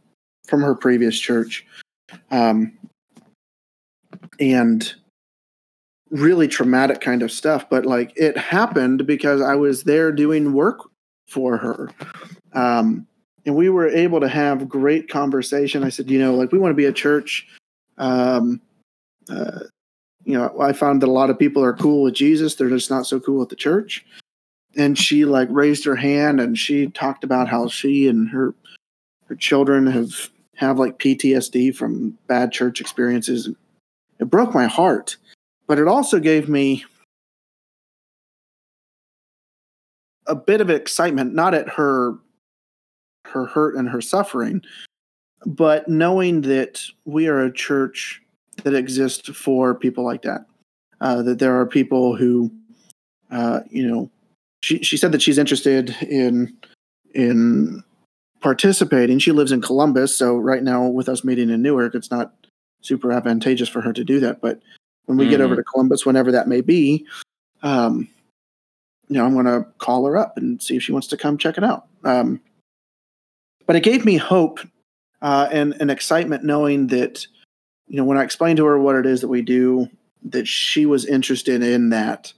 from 0.46 0.62
her 0.62 0.74
previous 0.74 1.18
church, 1.18 1.64
um, 2.30 2.72
and 4.40 4.94
really 6.10 6.48
traumatic 6.48 7.00
kind 7.00 7.22
of 7.22 7.32
stuff. 7.32 7.68
But 7.70 7.86
like 7.86 8.12
it 8.16 8.36
happened 8.36 9.06
because 9.06 9.40
I 9.40 9.54
was 9.54 9.84
there 9.84 10.12
doing 10.12 10.52
work 10.52 10.88
for 11.28 11.56
her. 11.56 11.88
Um, 12.52 13.06
and 13.44 13.56
we 13.56 13.70
were 13.70 13.88
able 13.88 14.20
to 14.20 14.28
have 14.28 14.68
great 14.68 15.08
conversation. 15.08 15.82
I 15.82 15.88
said, 15.88 16.10
you 16.10 16.18
know, 16.18 16.34
like 16.34 16.52
we 16.52 16.58
want 16.58 16.70
to 16.70 16.76
be 16.76 16.84
a 16.84 16.92
church 16.92 17.48
um, 17.98 18.60
uh, 19.28 19.60
you 20.24 20.38
know, 20.38 20.60
I 20.60 20.72
found 20.72 21.02
that 21.02 21.08
a 21.08 21.12
lot 21.12 21.30
of 21.30 21.38
people 21.38 21.62
are 21.64 21.72
cool 21.72 22.02
with 22.02 22.14
Jesus. 22.14 22.54
They're 22.54 22.68
just 22.68 22.90
not 22.90 23.06
so 23.06 23.18
cool 23.20 23.38
with 23.38 23.48
the 23.48 23.56
church. 23.56 24.04
And 24.76 24.96
she 24.98 25.24
like 25.24 25.48
raised 25.50 25.84
her 25.84 25.96
hand 25.96 26.40
and 26.40 26.56
she 26.58 26.86
talked 26.88 27.24
about 27.24 27.48
how 27.48 27.68
she 27.68 28.08
and 28.08 28.28
her 28.30 28.54
her 29.26 29.36
children 29.36 29.86
have 29.86 30.30
have 30.56 30.78
like 30.78 30.98
PTSD 30.98 31.74
from 31.74 32.16
bad 32.26 32.52
church 32.52 32.80
experiences. 32.80 33.48
It 34.18 34.30
broke 34.30 34.54
my 34.54 34.66
heart, 34.66 35.16
but 35.66 35.78
it 35.78 35.88
also 35.88 36.20
gave 36.20 36.48
me 36.48 36.84
a 40.26 40.34
bit 40.34 40.60
of 40.60 40.70
excitement, 40.70 41.34
not 41.34 41.54
at 41.54 41.68
her 41.70 42.14
her 43.26 43.46
hurt 43.46 43.76
and 43.76 43.88
her 43.88 44.00
suffering, 44.00 44.62
but 45.46 45.88
knowing 45.88 46.42
that 46.42 46.80
we 47.04 47.28
are 47.28 47.40
a 47.40 47.52
church 47.52 48.22
that 48.64 48.74
exist 48.74 49.34
for 49.34 49.74
people 49.74 50.04
like 50.04 50.22
that. 50.22 50.46
Uh, 51.00 51.22
that 51.22 51.38
there 51.38 51.58
are 51.58 51.66
people 51.66 52.14
who, 52.14 52.52
uh, 53.30 53.60
you 53.70 53.86
know, 53.86 54.10
she 54.60 54.82
she 54.82 54.96
said 54.96 55.12
that 55.12 55.22
she's 55.22 55.38
interested 55.38 55.96
in 56.02 56.56
in 57.14 57.82
participating. 58.40 59.18
She 59.18 59.32
lives 59.32 59.52
in 59.52 59.60
Columbus, 59.60 60.14
so 60.16 60.36
right 60.36 60.62
now 60.62 60.86
with 60.86 61.08
us 61.08 61.24
meeting 61.24 61.50
in 61.50 61.62
Newark, 61.62 61.94
it's 61.94 62.10
not 62.10 62.32
super 62.82 63.12
advantageous 63.12 63.68
for 63.68 63.80
her 63.80 63.92
to 63.92 64.04
do 64.04 64.20
that. 64.20 64.40
But 64.40 64.60
when 65.06 65.18
we 65.18 65.26
mm. 65.26 65.30
get 65.30 65.40
over 65.40 65.54
mm-hmm. 65.54 65.60
to 65.60 65.64
Columbus, 65.64 66.06
whenever 66.06 66.30
that 66.32 66.48
may 66.48 66.60
be, 66.60 67.06
um, 67.62 68.08
you 69.08 69.18
know, 69.18 69.24
I'm 69.24 69.34
going 69.34 69.46
to 69.46 69.66
call 69.78 70.06
her 70.06 70.16
up 70.16 70.36
and 70.36 70.62
see 70.62 70.76
if 70.76 70.82
she 70.82 70.92
wants 70.92 71.08
to 71.08 71.16
come 71.16 71.38
check 71.38 71.58
it 71.58 71.64
out. 71.64 71.86
Um, 72.04 72.40
but 73.66 73.76
it 73.76 73.82
gave 73.82 74.04
me 74.04 74.16
hope 74.16 74.60
uh, 75.20 75.48
and 75.52 75.74
an 75.80 75.90
excitement 75.90 76.44
knowing 76.44 76.88
that 76.88 77.26
you 77.92 77.98
know, 77.98 78.04
when 78.04 78.16
I 78.16 78.22
explained 78.22 78.56
to 78.56 78.64
her 78.64 78.78
what 78.78 78.96
it 78.96 79.04
is 79.04 79.20
that 79.20 79.28
we 79.28 79.42
do, 79.42 79.86
that 80.24 80.48
she 80.48 80.86
was 80.86 81.04
interested 81.04 81.62
in 81.62 81.90
that, 81.90 82.32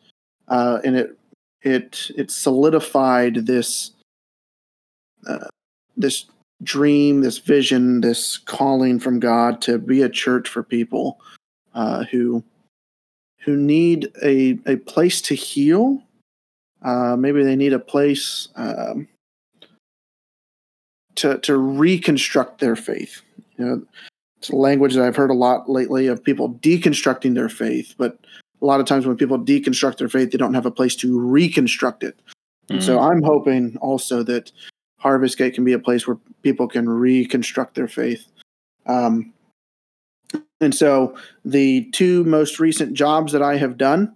uh, 0.48 0.80
and 0.82 0.96
it 0.96 1.16
it 1.62 2.10
it 2.16 2.32
solidified 2.32 3.46
this 3.46 3.92
uh, 5.28 5.46
this 5.96 6.24
dream, 6.64 7.20
this 7.20 7.38
vision, 7.38 8.00
this 8.00 8.36
calling 8.36 8.98
from 8.98 9.20
God 9.20 9.62
to 9.62 9.78
be 9.78 10.02
a 10.02 10.08
church 10.08 10.48
for 10.48 10.64
people 10.64 11.20
uh, 11.72 12.02
who 12.10 12.42
who 13.44 13.56
need 13.56 14.10
a 14.24 14.58
a 14.66 14.74
place 14.78 15.22
to 15.22 15.36
heal. 15.36 16.02
Uh, 16.82 17.14
maybe 17.16 17.44
they 17.44 17.54
need 17.54 17.72
a 17.72 17.78
place 17.78 18.48
um, 18.56 19.06
to 21.14 21.38
to 21.38 21.56
reconstruct 21.56 22.58
their 22.58 22.74
faith. 22.74 23.22
You 23.56 23.64
know, 23.64 23.82
it's 24.44 24.50
a 24.50 24.56
language 24.56 24.92
that 24.92 25.02
I've 25.02 25.16
heard 25.16 25.30
a 25.30 25.34
lot 25.34 25.70
lately 25.70 26.06
of 26.06 26.22
people 26.22 26.50
deconstructing 26.56 27.34
their 27.34 27.48
faith, 27.48 27.94
but 27.96 28.18
a 28.60 28.66
lot 28.66 28.78
of 28.78 28.84
times 28.84 29.06
when 29.06 29.16
people 29.16 29.38
deconstruct 29.38 29.96
their 29.96 30.08
faith, 30.08 30.32
they 30.32 30.38
don't 30.38 30.52
have 30.52 30.66
a 30.66 30.70
place 30.70 30.94
to 30.96 31.18
reconstruct 31.18 32.04
it. 32.04 32.20
Mm. 32.70 32.82
so 32.82 32.98
I'm 32.98 33.22
hoping 33.22 33.78
also 33.78 34.22
that 34.24 34.52
Harvest 34.98 35.38
Gate 35.38 35.54
can 35.54 35.64
be 35.64 35.72
a 35.72 35.78
place 35.78 36.06
where 36.06 36.18
people 36.42 36.68
can 36.68 36.86
reconstruct 36.86 37.74
their 37.74 37.88
faith. 37.88 38.26
Um, 38.84 39.32
and 40.60 40.74
so 40.74 41.16
the 41.42 41.88
two 41.92 42.24
most 42.24 42.60
recent 42.60 42.92
jobs 42.92 43.32
that 43.32 43.42
I 43.42 43.56
have 43.56 43.78
done, 43.78 44.14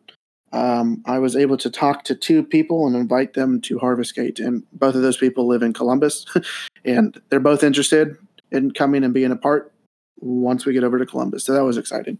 um, 0.53 1.03
I 1.07 1.19
was 1.21 1.37
able 1.37 1.57
to 1.59 1.71
talk 1.71 2.05
to 2.05 2.15
two 2.15 2.43
people 2.43 2.87
and 2.87 2.95
invite 2.97 3.33
them 3.33 3.63
to 3.63 3.79
Harvest 3.79 4.15
Gate. 4.15 4.41
And 4.41 4.65
both 4.75 4.95
of 4.95 5.01
those 5.01 5.17
people 5.17 5.47
live 5.47 5.63
in 5.63 5.73
Columbus, 5.73 6.27
and 6.85 7.19
they're 7.31 7.41
both 7.41 7.63
interested 7.63 8.17
in 8.51 8.73
coming 8.73 9.05
and 9.05 9.15
being 9.15 9.33
a 9.33 9.37
part 9.37 9.73
once 10.21 10.67
we 10.67 10.73
get 10.73 10.85
over 10.85 10.99
to 10.99 11.07
Columbus. 11.07 11.45
So 11.45 11.53
that 11.53 11.65
was 11.65 11.77
exciting. 11.77 12.19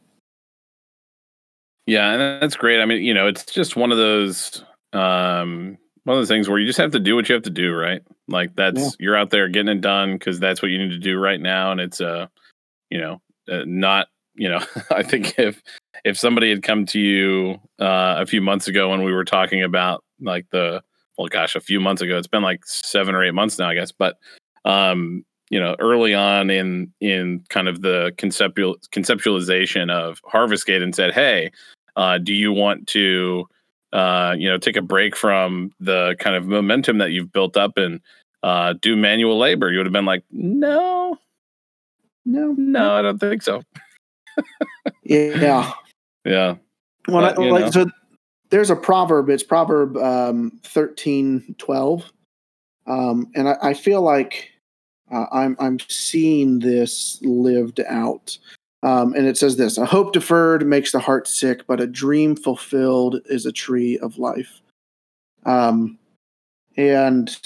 Yeah, 1.87 2.13
and 2.13 2.43
that's 2.43 2.57
great. 2.57 2.81
I 2.81 2.85
mean, 2.85 3.03
you 3.03 3.15
know, 3.15 3.27
it's 3.27 3.45
just 3.47 3.77
one 3.77 3.93
of 3.93 3.99
those 3.99 4.65
um 4.93 5.79
one 6.05 6.17
of 6.17 6.21
those 6.21 6.29
things 6.29 6.49
where 6.49 6.59
you 6.59 6.67
just 6.67 6.79
have 6.79 6.93
to 6.93 7.01
do 7.01 7.15
what 7.15 7.29
you 7.29 7.35
have 7.35 7.45
to 7.45 7.51
do, 7.51 7.75
right? 7.75 8.03
Like 8.29 8.55
that's 8.57 8.81
yeah. 8.81 8.91
you're 8.99 9.17
out 9.17 9.31
there 9.31 9.49
getting 9.49 9.77
it 9.77 9.81
done 9.81 10.15
because 10.15 10.39
that's 10.39 10.63
what 10.63 10.71
you 10.71 10.79
need 10.79 10.91
to 10.91 10.99
do 10.99 11.19
right 11.19 11.41
now, 11.41 11.73
and 11.73 11.81
it's 11.81 12.01
uh, 12.01 12.27
you 12.91 12.99
know, 12.99 13.21
uh, 13.51 13.65
not 13.67 14.09
you 14.35 14.49
know, 14.49 14.61
I 14.91 15.03
think 15.03 15.39
if 15.39 15.63
if 16.05 16.19
somebody 16.19 16.51
had 16.51 16.63
come 16.63 16.87
to 16.87 17.01
you 17.01 17.61
uh, 17.81 18.17
a 18.19 18.27
few 18.27 18.41
months 18.41 18.69
ago 18.69 18.91
when 18.91 19.03
we 19.03 19.13
were 19.13 19.25
talking 19.25 19.63
about 19.63 20.05
like 20.21 20.47
the 20.51 20.83
well, 21.19 21.29
gosh, 21.29 21.57
a 21.57 21.61
few 21.61 21.81
months 21.81 22.01
ago, 22.01 22.17
it's 22.17 22.29
been 22.29 22.43
like 22.43 22.65
seven 22.65 23.15
or 23.15 23.25
eight 23.25 23.35
months 23.35 23.59
now, 23.59 23.69
I 23.69 23.75
guess, 23.75 23.93
but 23.93 24.19
um, 24.65 25.25
you 25.51 25.61
know 25.61 25.77
early 25.79 26.15
on 26.15 26.51
in 26.51 26.93
in 27.01 27.45
kind 27.49 27.69
of 27.69 27.83
the 27.83 28.13
conceptual 28.19 28.77
conceptualization 28.93 29.91
of 29.91 30.21
harvestgate 30.25 30.83
and 30.83 30.95
said 30.95 31.13
hey 31.13 31.51
uh, 31.97 32.19
do 32.19 32.33
you 32.35 32.53
want 32.53 32.87
to 32.87 33.47
uh, 33.93 34.35
you 34.39 34.49
know 34.49 34.59
take 34.59 34.77
a 34.77 34.83
break 34.83 35.17
from 35.17 35.73
the 35.81 36.15
kind 36.19 36.37
of 36.37 36.47
momentum 36.47 36.99
that 36.99 37.11
you've 37.11 37.33
built 37.33 37.57
up 37.57 37.77
and 37.77 38.01
uh, 38.43 38.75
do 38.81 38.97
manual 38.97 39.39
labor 39.39 39.71
you 39.71 39.79
would 39.79 39.87
have 39.87 39.93
been 39.93 40.05
like 40.05 40.23
no 40.31 41.19
No, 42.29 42.55
no, 42.59 42.95
I 42.95 43.03
don't 43.03 43.19
think 43.19 43.43
so. 43.43 43.63
yeah, 45.03 45.73
yeah. 46.27 46.57
Well, 47.09 47.23
but, 47.23 47.39
I, 47.39 47.49
like, 47.49 47.73
so 47.73 47.87
there's 48.51 48.69
a 48.69 48.77
proverb. 48.77 49.31
It's 49.31 49.43
Proverb 49.43 49.97
um, 49.97 50.61
thirteen 50.63 51.55
twelve, 51.57 52.13
um, 52.87 53.29
and 53.35 53.49
I, 53.49 53.57
I, 53.63 53.75
feel 53.75 54.03
like 54.03 54.51
uh, 55.11 55.27
I'm 55.33 55.57
I'm 55.59 55.79
seeing 55.89 56.61
this 56.61 57.19
lived 57.23 57.81
out. 57.89 58.39
Um, 58.83 59.13
and 59.15 59.27
it 59.27 59.37
says 59.37 59.57
this: 59.57 59.79
"A 59.79 59.87
hope 59.87 60.13
deferred 60.13 60.67
makes 60.67 60.93
the 60.93 61.01
heart 61.01 61.27
sick, 61.27 61.67
but 61.67 61.81
a 61.81 61.87
dream 61.87 62.37
fulfilled 62.37 63.21
is 63.27 63.47
a 63.47 63.53
tree 63.53 63.99
of 63.99 64.19
life." 64.19 64.61
Um, 65.45 65.99
and 66.77 67.37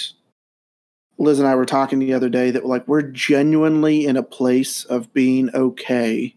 Liz 1.18 1.38
and 1.38 1.48
I 1.48 1.54
were 1.54 1.64
talking 1.64 1.98
the 1.98 2.12
other 2.12 2.28
day 2.28 2.50
that 2.50 2.66
like 2.66 2.86
we're 2.88 3.02
genuinely 3.02 4.06
in 4.06 4.16
a 4.16 4.22
place 4.22 4.84
of 4.84 5.12
being 5.12 5.50
okay 5.54 6.34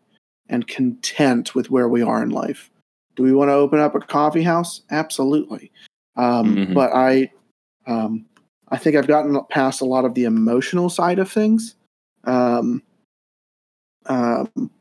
and 0.48 0.68
content 0.68 1.56
with 1.56 1.72
where 1.72 1.90
we 1.90 2.02
are 2.02 2.22
in 2.22 2.30
life. 2.30 2.70
Do 3.16 3.24
we 3.24 3.34
want 3.34 3.50
to 3.50 3.54
open 3.54 3.80
up 3.80 3.96
a 3.96 4.00
coffee 4.00 4.44
house? 4.44 4.82
Absolutely. 4.92 5.72
Um, 6.16 6.56
mm-hmm. 6.56 6.74
But 6.74 6.92
I, 6.94 7.32
um, 7.88 8.26
I 8.70 8.78
think 8.78 8.96
I've 8.96 9.08
gotten 9.08 9.40
past 9.50 9.82
a 9.82 9.86
lot 9.86 10.06
of 10.06 10.14
the 10.14 10.24
emotional 10.26 10.90
side 10.90 11.20
of 11.20 11.32
things. 11.32 11.76
Um, 12.24 12.82
um, 14.08 14.72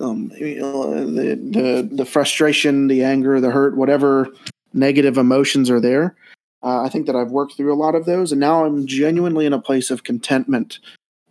um, 0.00 0.32
you 0.38 0.60
know, 0.60 1.04
the, 1.04 1.34
the 1.34 1.88
the 1.92 2.04
frustration, 2.04 2.88
the 2.88 3.04
anger, 3.04 3.40
the 3.40 3.50
hurt, 3.50 3.76
whatever 3.76 4.28
negative 4.72 5.18
emotions 5.18 5.70
are 5.70 5.80
there. 5.80 6.16
Uh, 6.62 6.82
I 6.82 6.88
think 6.88 7.06
that 7.06 7.16
I've 7.16 7.30
worked 7.30 7.56
through 7.56 7.72
a 7.72 7.76
lot 7.76 7.94
of 7.94 8.06
those, 8.06 8.32
and 8.32 8.40
now 8.40 8.64
I'm 8.64 8.86
genuinely 8.86 9.46
in 9.46 9.52
a 9.52 9.60
place 9.60 9.90
of 9.90 10.04
contentment, 10.04 10.78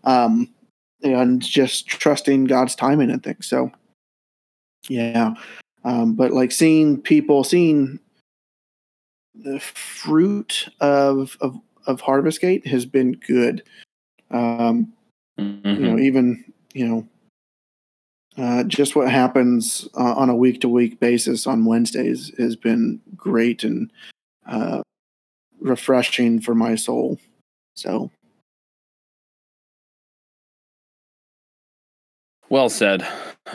um, 0.03 0.49
and 1.01 1.41
just 1.41 1.87
trusting 1.87 2.45
God's 2.45 2.75
timing 2.75 3.09
and 3.09 3.23
things. 3.23 3.47
So, 3.47 3.71
yeah, 4.89 5.33
um, 5.83 6.13
but 6.13 6.31
like 6.31 6.51
seeing 6.51 7.01
people, 7.01 7.43
seeing 7.43 7.99
the 9.35 9.59
fruit 9.59 10.67
of 10.79 11.37
of 11.41 11.59
of 11.87 12.01
Harvest 12.01 12.41
Gate 12.41 12.65
has 12.67 12.85
been 12.85 13.13
good. 13.13 13.63
Um, 14.29 14.93
mm-hmm. 15.39 15.67
You 15.67 15.79
know, 15.79 15.89
mm-hmm. 15.95 16.03
even 16.03 16.53
you 16.73 16.87
know, 16.87 17.07
uh, 18.37 18.63
just 18.63 18.95
what 18.95 19.09
happens 19.09 19.87
uh, 19.95 20.13
on 20.13 20.29
a 20.29 20.35
week 20.35 20.61
to 20.61 20.69
week 20.69 20.99
basis 20.99 21.47
on 21.47 21.65
Wednesdays 21.65 22.31
has 22.37 22.55
been 22.55 23.01
great 23.15 23.63
and 23.63 23.91
uh, 24.47 24.81
refreshing 25.59 26.39
for 26.39 26.55
my 26.55 26.75
soul. 26.75 27.19
So, 27.75 28.11
well 32.49 32.69
said. 32.69 33.07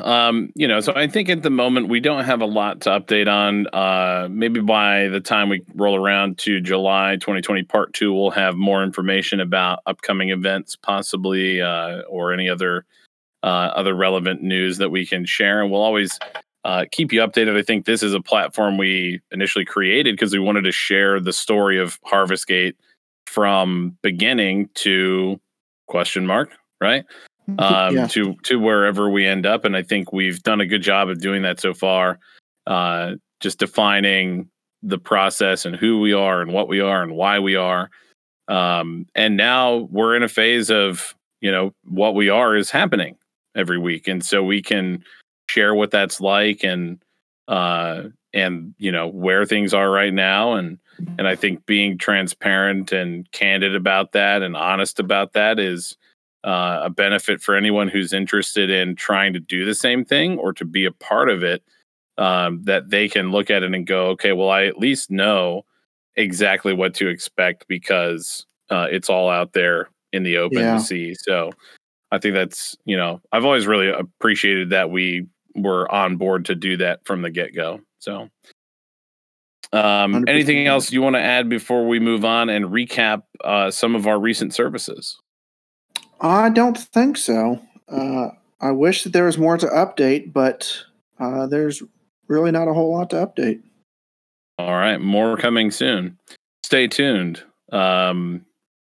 Um, 0.03 0.53
you 0.55 0.67
know, 0.67 0.81
so 0.81 0.93
I 0.97 1.07
think 1.07 1.29
at 1.29 1.43
the 1.43 1.51
moment 1.51 1.89
we 1.89 2.01
don't 2.01 2.25
have 2.25 2.41
a 2.41 2.47
lot 2.47 2.81
to 2.83 2.91
update 2.91 3.29
on. 3.29 3.67
Uh, 3.69 4.29
maybe 4.31 4.61
by 4.61 5.09
the 5.09 5.21
time 5.21 5.49
we 5.49 5.63
roll 5.75 5.97
around 5.97 6.39
to 6.39 6.61
July 6.61 7.17
2020 7.17 7.63
part 7.65 7.93
two, 7.95 8.13
we'll 8.13 8.31
have 8.31 8.57
more 8.57 8.83
information 8.83 9.41
about 9.41 9.81
upcoming 9.87 10.31
events, 10.31 10.77
possibly, 10.77 11.63
uh, 11.63 12.01
or 12.03 12.33
any 12.33 12.49
other 12.49 12.85
uh, 13.43 13.71
other 13.77 13.95
relevant 13.95 14.43
news 14.43 14.79
that 14.79 14.91
we 14.91 15.07
can 15.07 15.25
share. 15.25 15.63
And 15.63 15.71
we'll 15.71 15.83
always 15.83 16.19
uh, 16.65 16.85
keep 16.91 17.13
you 17.13 17.21
updated. 17.21 17.57
I 17.57 17.63
think 17.63 17.85
this 17.85 18.03
is 18.03 18.13
a 18.13 18.21
platform 18.21 18.77
we 18.77 19.21
initially 19.31 19.65
created 19.65 20.17
because 20.17 20.33
we 20.33 20.41
wanted 20.41 20.63
to 20.63 20.73
share 20.73 21.21
the 21.21 21.33
story 21.33 21.79
of 21.79 22.01
HarvestGate 22.03 22.75
from 23.27 23.97
beginning 24.03 24.69
to 24.75 25.41
question 25.87 26.27
mark, 26.27 26.51
right? 26.81 27.05
Um, 27.59 27.95
yeah. 27.95 28.07
to 28.09 28.35
to 28.45 28.59
wherever 28.59 29.11
we 29.11 29.27
end 29.27 29.47
up. 29.47 29.65
And 29.65 29.77
I 29.77 29.83
think 29.83 30.13
we've 30.13 30.43
done 30.43 30.61
a 30.61 30.67
good 30.67 30.83
job 30.83 31.09
of 31.09 31.21
doing 31.21 31.43
that 31.43 31.61
so 31.61 31.75
far. 31.75 32.19
Uh, 32.67 33.13
just 33.41 33.59
defining 33.59 34.49
the 34.83 34.99
process 34.99 35.65
and 35.65 35.77
who 35.77 36.01
we 36.01 36.13
are 36.13 36.41
and 36.41 36.53
what 36.53 36.69
we 36.69 36.81
are 36.81 37.03
and 37.03 37.13
why 37.15 37.39
we 37.39 37.57
are. 37.57 37.91
Um, 38.49 39.07
and 39.15 39.37
now 39.37 39.89
we're 39.91 40.17
in 40.17 40.23
a 40.23 40.29
phase 40.29 40.71
of 40.71 41.15
you 41.41 41.51
know 41.51 41.73
what 41.85 42.15
we 42.15 42.29
are 42.29 42.57
is 42.57 42.71
happening 42.71 43.17
every 43.55 43.79
week, 43.79 44.09
and 44.09 44.25
so 44.25 44.43
we 44.43 44.63
can 44.63 45.05
share 45.49 45.75
what 45.75 45.91
that's 45.91 46.21
like 46.21 46.65
and 46.65 47.03
uh, 47.49 48.05
and 48.33 48.75
you 48.79 48.93
know 48.93 49.09
where 49.09 49.47
things 49.47 49.75
are 49.75 49.91
right 49.91 50.15
now 50.15 50.55
and 50.55 50.79
and 51.19 51.29
I 51.29 51.37
think 51.37 51.67
being 51.67 51.99
transparent 51.99 52.93
and 52.93 53.31
candid 53.33 53.75
about 53.75 54.13
that 54.13 54.43
and 54.43 54.57
honest 54.57 54.99
about 54.99 55.35
that 55.35 55.59
is 55.59 55.97
uh, 56.47 56.81
a 56.85 56.91
benefit 56.91 57.43
for 57.43 57.57
anyone 57.57 57.89
who's 57.89 58.13
interested 58.13 58.71
in 58.71 58.95
trying 58.95 59.33
to 59.33 59.41
do 59.41 59.65
the 59.65 59.75
same 59.75 60.05
thing 60.05 60.39
or 60.39 60.53
to 60.53 60.65
be 60.65 60.85
a 60.85 60.93
part 60.93 61.29
of 61.29 61.43
it 61.43 61.63
um, 62.19 62.63
that 62.63 62.89
they 62.89 63.09
can 63.09 63.33
look 63.33 63.51
at 63.51 63.65
it 63.65 63.75
and 63.75 63.87
go 63.87 64.07
okay 64.07 64.33
well 64.33 64.49
i 64.49 64.65
at 64.65 64.79
least 64.79 65.11
know 65.11 65.65
exactly 66.15 66.73
what 66.73 66.95
to 66.95 67.09
expect 67.09 67.67
because 67.69 68.47
uh, 68.71 68.87
it's 68.91 69.11
all 69.11 69.29
out 69.29 69.53
there 69.53 69.91
in 70.13 70.23
the 70.23 70.39
open 70.39 70.59
yeah. 70.59 70.75
to 70.75 70.81
see. 70.81 71.15
So 71.15 71.51
i 72.13 72.19
think 72.19 72.35
that's 72.35 72.77
you 72.85 72.97
know 72.97 73.21
i've 73.33 73.45
always 73.45 73.67
really 73.67 73.89
appreciated 73.89 74.71
that 74.71 74.91
we 74.91 75.27
were 75.57 75.91
on 75.91 76.17
board 76.17 76.45
to 76.45 76.55
do 76.55 76.77
that 76.77 77.05
from 77.05 77.23
the 77.23 77.31
get-go. 77.31 77.81
So 77.99 78.29
um, 79.73 80.25
anything 80.29 80.67
else 80.69 80.93
you 80.93 81.03
want 81.03 81.17
to 81.17 81.21
add 81.21 81.49
before 81.49 81.89
we 81.89 81.99
move 81.99 82.25
on 82.25 82.49
and 82.49 82.67
recap 82.67 83.23
uh, 83.43 83.71
some 83.71 83.97
of 83.97 84.07
our 84.07 84.19
recent 84.21 84.55
services 84.55 85.19
I 86.21 86.51
don't 86.51 86.79
think 86.79 87.17
so. 87.17 87.61
Uh, 87.89 88.29
I 88.61 88.71
wish 88.71 89.05
that 89.05 89.13
there 89.13 89.25
was 89.25 89.39
more 89.39 89.59
to 89.59 89.67
update, 89.67 90.33
but 90.33 90.85
uh, 91.19 91.47
there's 91.47 91.83
really 92.29 92.51
not 92.51 92.69
a 92.69 92.75
whole 92.75 92.93
lot 92.93 93.11
to 93.11 93.17
update. 93.17 93.63
All 94.59 94.73
right, 94.73 95.01
more 95.01 95.37
coming 95.37 95.71
soon. 95.71 96.19
Stay 96.63 96.89
tuned. 96.89 97.43
Um, 97.71 98.47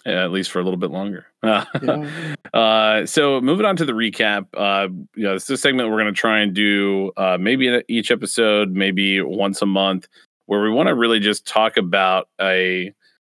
at 0.05 0.33
least 0.33 0.51
for 0.51 0.59
a 0.59 0.65
little 0.65 0.79
bit 0.79 0.91
longer. 0.91 1.27
yeah. 1.45 1.65
uh, 2.53 3.07
so 3.07 3.41
moving 3.41 3.67
on 3.67 3.77
to 3.77 3.85
the 3.85 3.93
recap. 3.93 4.47
Uh, 4.55 4.89
you 5.15 5.25
know, 5.25 5.35
this 5.35 5.45
is 5.45 5.51
a 5.51 5.57
segment 5.57 5.91
we're 5.91 6.01
going 6.01 6.13
to 6.13 6.21
try 6.21 6.41
and 6.41 6.55
do 6.55 7.13
uh, 7.17 7.39
maybe 7.39 7.69
in 7.69 7.83
each 7.89 8.11
episode, 8.11 8.73
maybe 8.73 9.21
once 9.21 9.63
a 9.63 9.67
month, 9.67 10.09
where 10.47 10.63
we 10.63 10.71
want 10.71 10.89
to 10.89 10.95
really 10.95 11.21
just 11.21 11.47
talk 11.47 11.77
about 11.77 12.29
a 12.41 12.93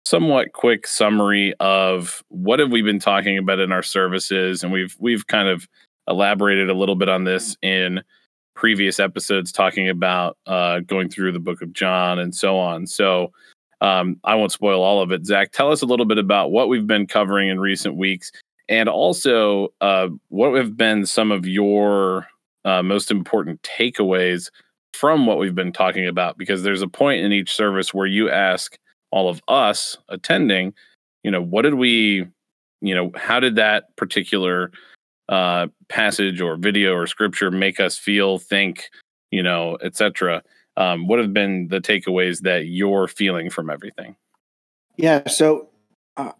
somewhat 0.05 0.53
quick 0.53 0.85
summary 0.85 1.53
of 1.59 2.23
what 2.29 2.59
have 2.59 2.71
we 2.71 2.81
been 2.81 2.99
talking 2.99 3.37
about 3.37 3.59
in 3.59 3.71
our 3.71 3.83
services 3.83 4.63
and 4.63 4.71
we've 4.71 4.95
we've 4.99 5.27
kind 5.27 5.47
of 5.47 5.67
elaborated 6.07 6.69
a 6.69 6.73
little 6.73 6.95
bit 6.95 7.07
on 7.09 7.23
this 7.23 7.55
in 7.61 8.01
previous 8.55 8.99
episodes 8.99 9.51
talking 9.51 9.89
about 9.89 10.37
uh, 10.45 10.79
going 10.81 11.09
through 11.09 11.31
the 11.31 11.39
book 11.39 11.61
of 11.61 11.73
john 11.73 12.19
and 12.19 12.35
so 12.35 12.57
on. 12.57 12.85
So 12.85 13.31
um, 13.81 14.19
i 14.23 14.35
won't 14.35 14.51
spoil 14.51 14.81
all 14.81 15.01
of 15.01 15.11
it. 15.11 15.25
Zach 15.25 15.51
tell 15.51 15.71
us 15.71 15.81
a 15.81 15.85
little 15.85 16.05
bit 16.05 16.17
about 16.17 16.51
what 16.51 16.69
we've 16.69 16.87
been 16.87 17.07
covering 17.07 17.49
in 17.49 17.59
recent 17.59 17.95
weeks 17.95 18.31
and 18.69 18.89
also 18.89 19.73
uh, 19.81 20.09
what 20.29 20.53
have 20.55 20.77
been 20.77 21.05
some 21.05 21.31
of 21.31 21.45
your 21.45 22.27
uh, 22.65 22.81
most 22.81 23.11
important 23.11 23.61
takeaways 23.61 24.49
from 24.93 25.25
what 25.25 25.37
we've 25.37 25.55
been 25.55 25.73
talking 25.73 26.07
about 26.07 26.37
because 26.37 26.63
there's 26.63 26.81
a 26.81 26.87
point 26.87 27.23
in 27.23 27.33
each 27.33 27.53
service 27.53 27.93
where 27.93 28.05
you 28.05 28.29
ask 28.29 28.77
all 29.13 29.29
of 29.29 29.41
us 29.47 29.95
attending, 30.09 30.73
you 31.23 31.29
know, 31.29 31.41
what 31.41 31.61
did 31.61 31.75
we, 31.75 32.25
you 32.81 32.95
know, 32.95 33.11
how 33.15 33.39
did 33.39 33.55
that 33.55 33.95
particular 33.95 34.71
uh, 35.29 35.67
passage 35.87 36.41
or 36.41 36.57
video 36.57 36.93
or 36.95 37.05
scripture 37.05 37.51
make 37.51 37.79
us 37.79 37.95
feel, 37.95 38.39
think, 38.39 38.89
you 39.29 39.43
know, 39.43 39.77
etc. 39.83 40.41
Um, 40.77 41.07
what 41.07 41.19
have 41.19 41.31
been 41.31 41.67
the 41.67 41.79
takeaways 41.79 42.41
that 42.41 42.65
you're 42.65 43.07
feeling 43.07 43.51
from 43.51 43.69
everything? 43.69 44.15
Yeah, 44.97 45.27
so 45.29 45.69
uh, 46.17 46.31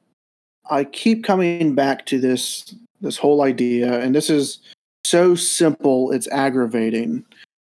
I 0.67 0.83
keep 0.83 1.23
coming 1.23 1.75
back 1.75 2.07
to 2.07 2.19
this 2.19 2.73
this 3.01 3.17
whole 3.17 3.43
idea, 3.43 3.99
and 3.99 4.15
this 4.15 4.31
is 4.31 4.59
so 5.03 5.35
simple, 5.35 6.11
it's 6.11 6.27
aggravating. 6.29 7.23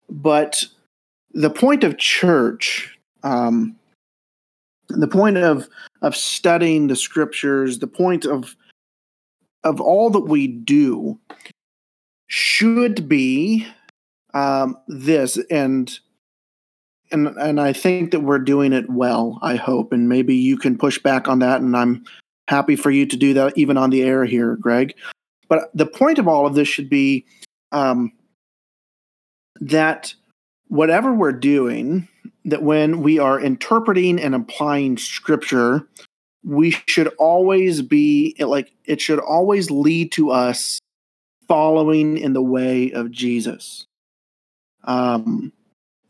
But 0.09 0.65
the 1.33 1.49
point 1.49 1.83
of 1.83 1.97
church, 1.97 2.99
um, 3.23 3.75
the 4.99 5.07
point 5.07 5.37
of 5.37 5.67
of 6.01 6.15
studying 6.15 6.87
the 6.87 6.95
scriptures, 6.95 7.79
the 7.79 7.87
point 7.87 8.25
of 8.25 8.55
of 9.63 9.79
all 9.79 10.09
that 10.09 10.21
we 10.21 10.47
do 10.47 11.19
should 12.27 13.07
be 13.07 13.67
um, 14.33 14.77
this 14.87 15.37
and 15.49 15.99
and 17.11 17.27
and 17.27 17.59
I 17.59 17.73
think 17.73 18.11
that 18.11 18.21
we're 18.21 18.39
doing 18.39 18.73
it 18.73 18.89
well. 18.89 19.39
I 19.41 19.55
hope, 19.55 19.91
and 19.91 20.07
maybe 20.07 20.35
you 20.35 20.57
can 20.57 20.77
push 20.77 20.97
back 20.97 21.27
on 21.27 21.39
that, 21.39 21.61
and 21.61 21.75
I'm 21.75 22.03
happy 22.47 22.75
for 22.75 22.91
you 22.91 23.05
to 23.05 23.17
do 23.17 23.33
that 23.33 23.57
even 23.57 23.77
on 23.77 23.89
the 23.89 24.03
air 24.03 24.25
here, 24.25 24.55
Greg. 24.55 24.95
But 25.49 25.69
the 25.73 25.85
point 25.85 26.17
of 26.17 26.27
all 26.27 26.47
of 26.47 26.55
this 26.55 26.67
should 26.67 26.89
be 26.89 27.25
um, 27.71 28.13
that 29.59 30.13
whatever 30.67 31.13
we're 31.13 31.33
doing, 31.33 32.07
that 32.45 32.63
when 32.63 33.01
we 33.01 33.19
are 33.19 33.39
interpreting 33.39 34.19
and 34.19 34.33
applying 34.33 34.97
scripture, 34.97 35.87
we 36.43 36.71
should 36.87 37.07
always 37.19 37.81
be 37.81 38.35
like 38.39 38.71
it 38.85 38.99
should 38.99 39.19
always 39.19 39.69
lead 39.69 40.11
to 40.13 40.31
us 40.31 40.79
following 41.47 42.17
in 42.17 42.33
the 42.33 42.41
way 42.41 42.91
of 42.91 43.11
Jesus. 43.11 43.85
Um, 44.83 45.51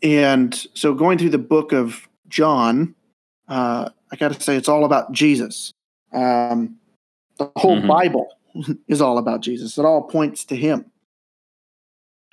and 0.01 0.53
so 0.73 0.93
going 0.93 1.17
through 1.17 1.31
the 1.31 1.37
book 1.37 1.73
of 1.73 2.07
John, 2.27 2.95
uh, 3.47 3.89
I 4.11 4.15
got 4.15 4.33
to 4.33 4.41
say 4.41 4.55
it's 4.55 4.69
all 4.69 4.85
about 4.85 5.11
Jesus. 5.11 5.73
Um, 6.13 6.77
the 7.37 7.51
whole 7.55 7.77
mm-hmm. 7.77 7.87
Bible 7.87 8.29
is 8.87 9.01
all 9.01 9.17
about 9.17 9.41
Jesus. 9.41 9.77
It 9.77 9.85
all 9.85 10.03
points 10.03 10.45
to 10.45 10.55
Him. 10.55 10.85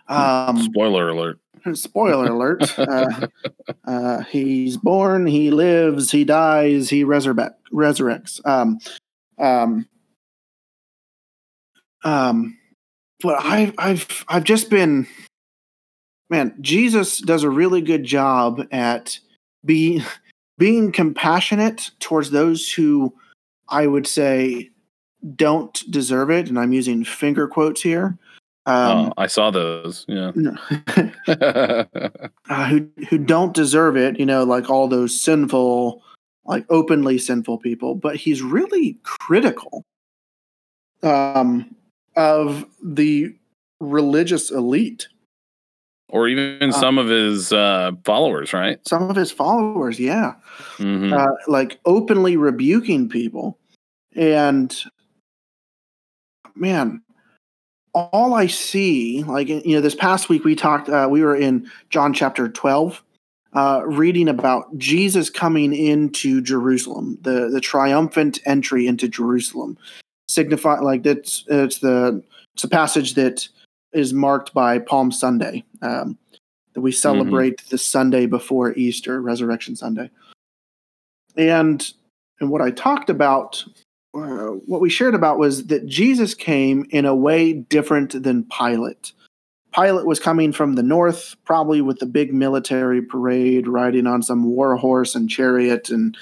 Um, 0.09 0.63
spoiler 0.63 1.11
alert. 1.11 1.39
Spoiler 1.75 2.27
alert. 2.27 2.79
Uh, 2.79 3.29
uh, 3.87 4.23
he's 4.25 4.77
born, 4.77 5.27
he 5.27 5.51
lives, 5.51 6.11
he 6.11 6.25
dies, 6.25 6.88
he 6.88 7.05
resurrect, 7.05 7.61
resurrects. 7.73 8.44
Um, 8.47 8.79
um, 9.38 9.88
um, 12.05 12.57
but 13.21 13.44
I've 13.44 13.75
I've 13.79 14.25
I've 14.29 14.44
just 14.44 14.71
been 14.71 15.07
man, 16.31 16.55
Jesus 16.61 17.18
does 17.18 17.42
a 17.42 17.51
really 17.51 17.81
good 17.81 18.05
job 18.05 18.66
at 18.71 19.18
being 19.64 20.03
being 20.59 20.92
compassionate 20.92 21.90
towards 22.01 22.31
those 22.31 22.71
who 22.71 23.14
I 23.68 23.87
would 23.87 24.07
say 24.07 24.71
don't 25.35 25.83
deserve 25.90 26.31
it, 26.31 26.49
and 26.49 26.59
I'm 26.59 26.73
using 26.73 27.05
finger 27.05 27.49
quotes 27.49 27.83
here. 27.83 28.16
Um, 28.69 28.99
oh, 28.99 29.13
I 29.17 29.29
saw 29.29 29.51
those. 29.51 30.05
Yeah, 30.09 30.31
uh, 31.27 32.69
who 32.69 32.87
who 33.09 33.17
don't 33.17 33.55
deserve 33.55 33.97
it. 33.97 34.19
You 34.19 34.27
know, 34.27 34.45
like 34.45 34.69
all 34.69 34.89
those 34.89 35.19
sinful, 35.19 36.03
like 36.45 36.67
openly 36.69 37.17
sinful 37.17 37.59
people. 37.59 37.95
But 37.95 38.17
he's 38.17 38.43
really 38.43 38.99
critical 39.05 39.87
um, 41.03 41.75
of 42.15 42.67
the 42.83 43.35
religious 43.81 44.51
elite 44.51 45.09
or 46.11 46.29
even 46.29 46.71
uh, 46.71 46.73
some 46.73 46.99
of 46.99 47.09
his 47.09 47.53
uh, 47.55 47.93
followers, 48.05 48.53
right? 48.53 48.87
Some 48.87 49.09
of 49.09 49.17
his 49.17 49.31
followers, 49.31 49.99
yeah, 49.99 50.35
mm-hmm. 50.77 51.15
uh, 51.15 51.27
like 51.47 51.81
openly 51.87 52.37
rebuking 52.37 53.09
people, 53.09 53.59
and 54.15 54.77
man, 56.55 57.01
all 58.13 58.35
I 58.35 58.47
see, 58.47 59.23
like 59.25 59.49
you 59.49 59.63
know, 59.67 59.81
this 59.81 59.95
past 59.95 60.29
week 60.29 60.45
we 60.45 60.55
talked, 60.55 60.89
uh, 60.89 61.09
we 61.11 61.23
were 61.23 61.37
in 61.37 61.71
John 61.91 62.13
chapter 62.13 62.49
twelve, 62.49 63.03
uh, 63.55 63.83
reading 63.85 64.29
about 64.29 64.77
Jesus 64.79 65.31
coming 65.31 65.75
into 65.75 66.41
Jerusalem, 66.41 67.19
the 67.23 67.49
the 67.49 67.61
triumphant 67.61 68.41
entry 68.47 68.87
into 68.87 69.09
Jerusalem, 69.09 69.77
signify 70.29 70.81
like 70.81 71.03
that's 71.03 71.45
it's 71.49 71.79
the 71.79 72.23
it's 72.55 72.65
a 72.65 72.69
passage 72.69 73.15
that 73.15 73.49
is 73.93 74.13
marked 74.13 74.53
by 74.55 74.79
Palm 74.79 75.11
Sunday. 75.11 75.65
Um, 75.83 76.19
that 76.75 76.83
we 76.83 76.91
mm-hmm. 76.91 76.97
celebrate 76.97 77.57
mm-hmm. 77.57 77.71
the 77.71 77.79
Sunday 77.79 78.27
before 78.27 78.73
Easter, 78.75 79.21
Resurrection 79.21 79.75
Sunday. 79.75 80.11
And 81.37 81.93
and 82.41 82.51
what 82.51 82.63
I 82.63 82.71
talked 82.71 83.11
about, 83.11 83.65
uh, 84.23 84.53
what 84.67 84.81
we 84.81 84.91
shared 84.91 85.15
about 85.15 85.39
was 85.39 85.67
that 85.67 85.87
Jesus 85.87 86.35
came 86.35 86.87
in 86.91 87.05
a 87.05 87.15
way 87.15 87.53
different 87.53 88.23
than 88.23 88.45
Pilate. 88.45 89.13
Pilate 89.75 90.07
was 90.07 90.19
coming 90.19 90.53
from 90.53 90.75
the 90.75 90.83
north, 90.83 91.37
probably 91.45 91.81
with 91.81 92.01
a 92.03 92.07
big 92.07 92.33
military 92.33 93.03
parade, 93.03 93.69
riding 93.69 94.07
on 94.07 94.23
some 94.23 94.45
war 94.45 94.77
horse 94.77 95.15
and 95.15 95.29
chariot, 95.29 95.91
and 95.91 96.17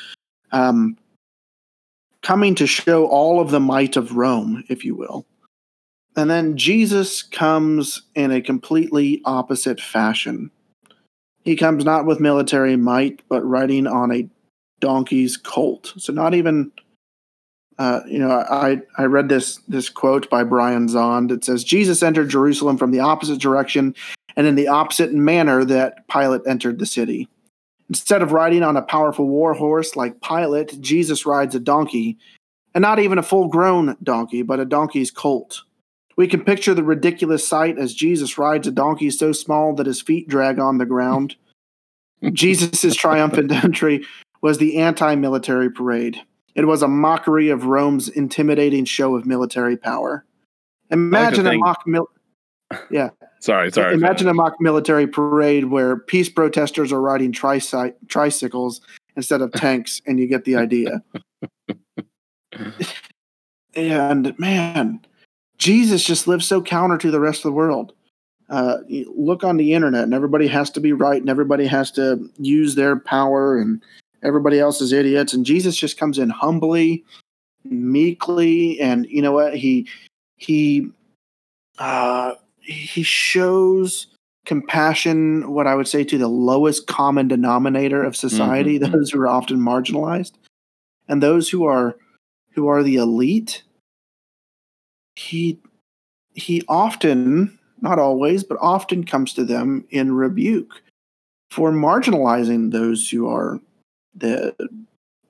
um, 0.52 0.96
coming 2.22 2.54
to 2.56 2.66
show 2.66 3.06
all 3.06 3.40
of 3.40 3.50
the 3.50 3.60
might 3.60 3.96
of 3.96 4.16
Rome, 4.16 4.64
if 4.68 4.84
you 4.84 4.94
will. 4.94 5.24
And 6.16 6.30
then 6.30 6.56
Jesus 6.56 7.22
comes 7.22 8.02
in 8.14 8.32
a 8.32 8.40
completely 8.40 9.20
opposite 9.24 9.80
fashion. 9.80 10.50
He 11.44 11.54
comes 11.54 11.84
not 11.84 12.06
with 12.06 12.18
military 12.18 12.76
might, 12.76 13.22
but 13.28 13.42
riding 13.42 13.86
on 13.86 14.10
a 14.10 14.28
donkey's 14.80 15.36
colt. 15.36 15.92
So 15.98 16.12
not 16.12 16.34
even, 16.34 16.72
uh, 17.78 18.00
you 18.06 18.18
know, 18.18 18.30
I 18.30 18.80
I 18.96 19.04
read 19.04 19.28
this 19.28 19.56
this 19.68 19.88
quote 19.88 20.30
by 20.30 20.44
Brian 20.44 20.88
Zahnd. 20.88 21.30
It 21.30 21.44
says 21.44 21.64
Jesus 21.64 22.02
entered 22.02 22.30
Jerusalem 22.30 22.78
from 22.78 22.90
the 22.90 23.00
opposite 23.00 23.40
direction 23.40 23.94
and 24.36 24.46
in 24.46 24.54
the 24.54 24.68
opposite 24.68 25.12
manner 25.12 25.64
that 25.64 26.06
Pilate 26.08 26.42
entered 26.46 26.78
the 26.78 26.86
city. 26.86 27.28
Instead 27.88 28.22
of 28.22 28.32
riding 28.32 28.62
on 28.62 28.76
a 28.76 28.82
powerful 28.82 29.26
war 29.26 29.54
horse 29.54 29.94
like 29.94 30.20
Pilate, 30.20 30.80
Jesus 30.80 31.24
rides 31.24 31.54
a 31.54 31.60
donkey, 31.60 32.18
and 32.74 32.82
not 32.82 32.98
even 32.98 33.18
a 33.18 33.22
full 33.22 33.48
grown 33.48 33.96
donkey, 34.02 34.42
but 34.42 34.60
a 34.60 34.64
donkey's 34.64 35.10
colt. 35.10 35.62
We 36.16 36.26
can 36.26 36.44
picture 36.44 36.74
the 36.74 36.82
ridiculous 36.82 37.46
sight 37.46 37.78
as 37.78 37.94
Jesus 37.94 38.38
rides 38.38 38.66
a 38.66 38.72
donkey 38.72 39.10
so 39.10 39.32
small 39.32 39.74
that 39.74 39.86
his 39.86 40.00
feet 40.00 40.28
drag 40.28 40.58
on 40.58 40.78
the 40.78 40.86
ground. 40.86 41.36
Jesus' 42.32 42.96
triumphant 42.96 43.52
entry 43.52 44.04
was 44.40 44.58
the 44.58 44.78
anti 44.78 45.14
military 45.14 45.70
parade. 45.70 46.20
It 46.56 46.66
was 46.66 46.82
a 46.82 46.88
mockery 46.88 47.50
of 47.50 47.66
Rome's 47.66 48.08
intimidating 48.08 48.86
show 48.86 49.14
of 49.14 49.26
military 49.26 49.76
power. 49.76 50.24
Imagine 50.90 51.46
a 51.46 51.58
mock 51.58 51.86
mil- 51.86 52.10
Yeah. 52.90 53.10
sorry, 53.40 53.70
sorry. 53.70 53.94
Imagine 53.94 54.26
a 54.28 54.34
mock 54.34 54.54
military 54.58 55.06
parade 55.06 55.66
where 55.66 55.98
peace 55.98 56.28
protesters 56.30 56.92
are 56.92 57.00
riding 57.00 57.30
tricy- 57.30 57.94
tricycles 58.08 58.80
instead 59.16 59.42
of 59.42 59.52
tanks, 59.54 60.00
and 60.06 60.18
you 60.18 60.26
get 60.26 60.44
the 60.44 60.56
idea. 60.56 61.02
and 63.74 64.36
man, 64.38 65.00
Jesus 65.58 66.02
just 66.04 66.26
lives 66.26 66.46
so 66.46 66.62
counter 66.62 66.96
to 66.98 67.10
the 67.10 67.20
rest 67.20 67.40
of 67.40 67.50
the 67.50 67.52
world. 67.52 67.92
Uh, 68.48 68.78
look 69.14 69.44
on 69.44 69.56
the 69.58 69.74
internet, 69.74 70.04
and 70.04 70.14
everybody 70.14 70.46
has 70.46 70.70
to 70.70 70.80
be 70.80 70.92
right, 70.92 71.20
and 71.20 71.28
everybody 71.28 71.66
has 71.66 71.90
to 71.90 72.30
use 72.38 72.76
their 72.76 72.96
power, 72.98 73.58
and 73.58 73.82
everybody 74.26 74.58
else 74.58 74.80
is 74.80 74.92
idiots. 74.92 75.32
And 75.32 75.46
Jesus 75.46 75.76
just 75.76 75.98
comes 75.98 76.18
in 76.18 76.30
humbly, 76.30 77.04
meekly, 77.64 78.80
and 78.80 79.06
you 79.06 79.22
know 79.22 79.32
what? 79.32 79.56
He 79.56 79.88
he 80.36 80.88
uh, 81.78 82.34
he 82.60 83.02
shows 83.02 84.08
compassion. 84.44 85.52
What 85.52 85.66
I 85.66 85.74
would 85.74 85.88
say 85.88 86.04
to 86.04 86.18
the 86.18 86.28
lowest 86.28 86.86
common 86.86 87.28
denominator 87.28 88.02
of 88.02 88.16
society, 88.16 88.78
mm-hmm. 88.78 88.92
those 88.92 89.10
who 89.10 89.20
are 89.20 89.28
often 89.28 89.58
marginalized, 89.58 90.32
and 91.08 91.22
those 91.22 91.48
who 91.48 91.64
are 91.64 91.96
who 92.52 92.68
are 92.68 92.82
the 92.82 92.96
elite 92.96 93.62
he 95.16 95.58
he 96.34 96.62
often 96.68 97.58
not 97.80 97.98
always 97.98 98.44
but 98.44 98.58
often 98.60 99.04
comes 99.04 99.32
to 99.32 99.44
them 99.44 99.84
in 99.90 100.12
rebuke 100.12 100.82
for 101.50 101.72
marginalizing 101.72 102.70
those 102.70 103.08
who 103.08 103.26
are 103.26 103.60
the 104.16 104.54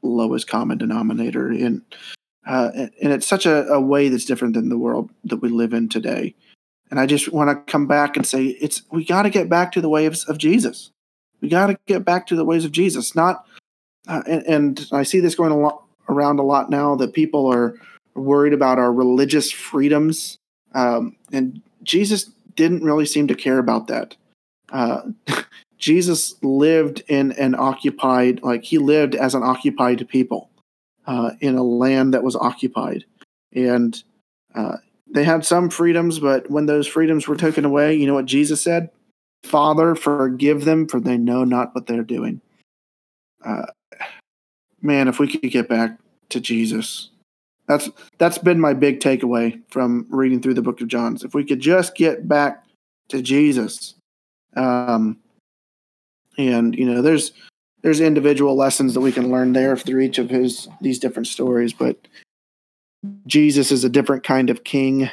lowest 0.02 0.48
common 0.48 0.78
denominator 0.78 1.52
in 1.52 1.82
uh, 2.46 2.70
and 2.74 3.12
it's 3.12 3.26
such 3.26 3.44
a, 3.44 3.66
a, 3.66 3.80
way 3.80 4.08
that's 4.08 4.24
different 4.24 4.54
than 4.54 4.68
the 4.68 4.78
world 4.78 5.10
that 5.24 5.38
we 5.38 5.48
live 5.48 5.72
in 5.72 5.88
today 5.88 6.34
and 6.90 7.00
i 7.00 7.06
just 7.06 7.32
want 7.32 7.50
to 7.50 7.72
come 7.72 7.86
back 7.86 8.16
and 8.16 8.26
say 8.26 8.44
it's 8.44 8.82
we 8.90 9.04
got 9.04 9.22
to 9.22 9.30
get 9.30 9.48
back 9.48 9.72
to 9.72 9.80
the 9.80 9.88
ways 9.88 10.24
of 10.24 10.38
jesus 10.38 10.90
we 11.40 11.48
got 11.48 11.66
to 11.66 11.78
get 11.86 12.04
back 12.04 12.26
to 12.26 12.36
the 12.36 12.44
ways 12.44 12.64
of 12.64 12.72
jesus 12.72 13.16
not 13.16 13.46
uh, 14.06 14.22
and, 14.28 14.46
and, 14.46 14.88
i 14.92 15.02
see 15.02 15.18
this 15.18 15.34
going 15.34 15.50
a 15.50 15.56
lot, 15.56 15.82
around 16.08 16.38
a 16.38 16.44
lot 16.44 16.70
now 16.70 16.94
that 16.94 17.12
people 17.12 17.46
are 17.46 17.74
worried 18.16 18.52
about 18.52 18.78
our 18.78 18.92
religious 18.92 19.50
freedoms. 19.50 20.38
Um, 20.74 21.16
and 21.32 21.62
Jesus 21.82 22.30
didn't 22.54 22.82
really 22.82 23.06
seem 23.06 23.28
to 23.28 23.34
care 23.34 23.58
about 23.58 23.86
that. 23.88 24.16
Uh, 24.72 25.02
Jesus 25.78 26.34
lived 26.42 27.02
in 27.08 27.32
an 27.32 27.54
occupied, 27.54 28.42
like 28.42 28.64
he 28.64 28.78
lived 28.78 29.14
as 29.14 29.34
an 29.34 29.42
occupied 29.42 30.08
people 30.08 30.50
uh, 31.06 31.32
in 31.40 31.56
a 31.56 31.62
land 31.62 32.14
that 32.14 32.22
was 32.24 32.36
occupied. 32.36 33.04
And 33.52 34.02
uh, 34.54 34.76
they 35.12 35.24
had 35.24 35.44
some 35.44 35.70
freedoms, 35.70 36.18
but 36.18 36.50
when 36.50 36.66
those 36.66 36.86
freedoms 36.86 37.28
were 37.28 37.36
taken 37.36 37.64
away, 37.64 37.94
you 37.94 38.06
know 38.06 38.14
what 38.14 38.26
Jesus 38.26 38.62
said? 38.62 38.90
Father, 39.44 39.94
forgive 39.94 40.64
them, 40.64 40.88
for 40.88 40.98
they 40.98 41.16
know 41.16 41.44
not 41.44 41.74
what 41.74 41.86
they're 41.86 42.02
doing. 42.02 42.40
Uh, 43.44 43.66
man, 44.82 45.08
if 45.08 45.18
we 45.18 45.28
could 45.28 45.50
get 45.50 45.68
back 45.68 45.98
to 46.30 46.40
Jesus, 46.40 47.10
that's 47.68 47.88
that's 48.18 48.38
been 48.38 48.60
my 48.60 48.72
big 48.74 49.00
takeaway 49.00 49.60
from 49.68 50.06
reading 50.08 50.40
through 50.40 50.54
the 50.54 50.62
book 50.62 50.80
of 50.80 50.88
John. 50.88 51.16
If 51.22 51.34
we 51.34 51.44
could 51.44 51.60
just 51.60 51.94
get 51.94 52.26
back 52.26 52.64
to 53.08 53.22
Jesus, 53.22 53.94
um, 54.56 55.18
and 56.38 56.74
you 56.74 56.84
know, 56.84 57.02
there's 57.02 57.32
there's 57.82 58.00
individual 58.00 58.56
lessons 58.56 58.94
that 58.94 59.00
we 59.00 59.12
can 59.12 59.30
learn 59.30 59.52
there 59.52 59.76
through 59.76 60.00
each 60.00 60.18
of 60.18 60.30
his 60.30 60.68
these 60.80 60.98
different 60.98 61.26
stories, 61.26 61.72
but 61.72 61.96
Jesus 63.26 63.70
is 63.70 63.84
a 63.84 63.88
different 63.88 64.24
kind 64.24 64.50
of 64.50 64.64
king, 64.64 65.10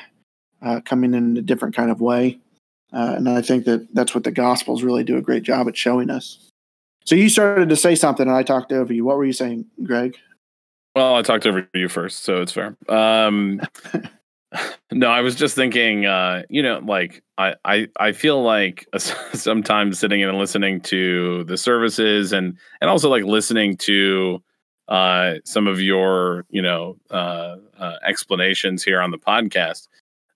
uh, 0.61 0.81
coming 0.81 1.13
in 1.13 1.37
a 1.37 1.41
different 1.41 1.75
kind 1.75 1.91
of 1.91 2.01
way, 2.01 2.39
uh, 2.91 3.13
and 3.17 3.29
I 3.29 3.41
think 3.41 3.65
that 3.65 3.93
that's 3.93 4.15
what 4.15 4.23
the 4.23 4.31
Gospels 4.31 4.83
really 4.83 5.03
do 5.03 5.17
a 5.17 5.21
great 5.21 5.43
job 5.43 5.67
at 5.67 5.77
showing 5.77 6.09
us. 6.09 6.49
So 7.05 7.15
you 7.15 7.29
started 7.29 7.69
to 7.69 7.75
say 7.75 7.95
something, 7.95 8.27
and 8.27 8.35
I 8.35 8.43
talked 8.43 8.71
over 8.71 8.93
you. 8.93 9.03
What 9.03 9.17
were 9.17 9.25
you 9.25 9.33
saying, 9.33 9.65
Greg? 9.83 10.17
Well, 10.95 11.15
I 11.15 11.21
talked 11.21 11.45
over 11.45 11.67
you 11.73 11.89
first, 11.89 12.23
so 12.23 12.41
it's 12.41 12.51
fair. 12.51 12.77
Um, 12.87 13.61
No, 14.91 15.07
I 15.07 15.21
was 15.21 15.35
just 15.35 15.55
thinking, 15.55 16.05
uh, 16.05 16.43
you 16.49 16.61
know, 16.61 16.79
like 16.85 17.23
I, 17.37 17.55
I, 17.65 17.87
I 17.99 18.11
feel 18.11 18.43
like 18.43 18.87
sometimes 19.33 19.99
sitting 19.99 20.21
and 20.21 20.37
listening 20.37 20.81
to 20.81 21.43
the 21.45 21.57
services 21.57 22.31
and 22.31 22.57
and 22.79 22.89
also 22.89 23.09
like 23.09 23.23
listening 23.23 23.75
to 23.77 24.43
uh, 24.87 25.35
some 25.45 25.65
of 25.67 25.81
your, 25.81 26.45
you 26.49 26.61
know, 26.61 26.97
uh, 27.09 27.55
uh, 27.79 27.95
explanations 28.05 28.83
here 28.83 29.01
on 29.01 29.11
the 29.11 29.17
podcast. 29.17 29.87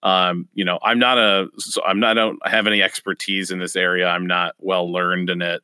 Um, 0.03 0.47
you 0.53 0.65
know, 0.65 0.79
I'm 0.83 0.99
not 0.99 1.17
a, 1.17 1.47
I'm 1.85 1.99
not, 1.99 2.11
I 2.11 2.21
don't 2.21 2.47
have 2.47 2.65
any 2.67 2.81
expertise 2.81 3.51
in 3.51 3.59
this 3.59 3.75
area. 3.75 4.07
I'm 4.07 4.25
not 4.25 4.55
well 4.59 4.91
learned 4.91 5.29
in 5.29 5.41
it. 5.41 5.61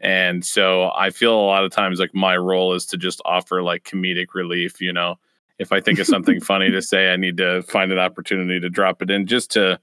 And 0.00 0.44
so 0.44 0.90
I 0.96 1.10
feel 1.10 1.34
a 1.34 1.44
lot 1.44 1.64
of 1.64 1.72
times 1.72 1.98
like 1.98 2.14
my 2.14 2.36
role 2.36 2.72
is 2.74 2.86
to 2.86 2.96
just 2.96 3.20
offer 3.24 3.62
like 3.62 3.84
comedic 3.84 4.28
relief, 4.34 4.80
you 4.80 4.92
know, 4.92 5.16
if 5.60 5.72
I 5.72 5.80
think 5.80 5.98
of 6.00 6.06
something 6.06 6.40
funny 6.50 6.70
to 6.70 6.82
say, 6.82 7.12
I 7.12 7.16
need 7.16 7.36
to 7.36 7.62
find 7.62 7.92
an 7.92 7.98
opportunity 7.98 8.58
to 8.58 8.70
drop 8.70 9.02
it 9.02 9.10
in 9.10 9.26
just 9.26 9.52
to, 9.52 9.78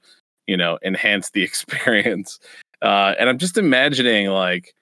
you 0.48 0.58
know, 0.58 0.78
enhance 0.84 1.30
the 1.30 1.44
experience. 1.44 2.40
Uh, 2.82 3.14
and 3.18 3.30
I'm 3.30 3.38
just 3.38 3.58
imagining 3.58 4.28
like, 4.28 4.74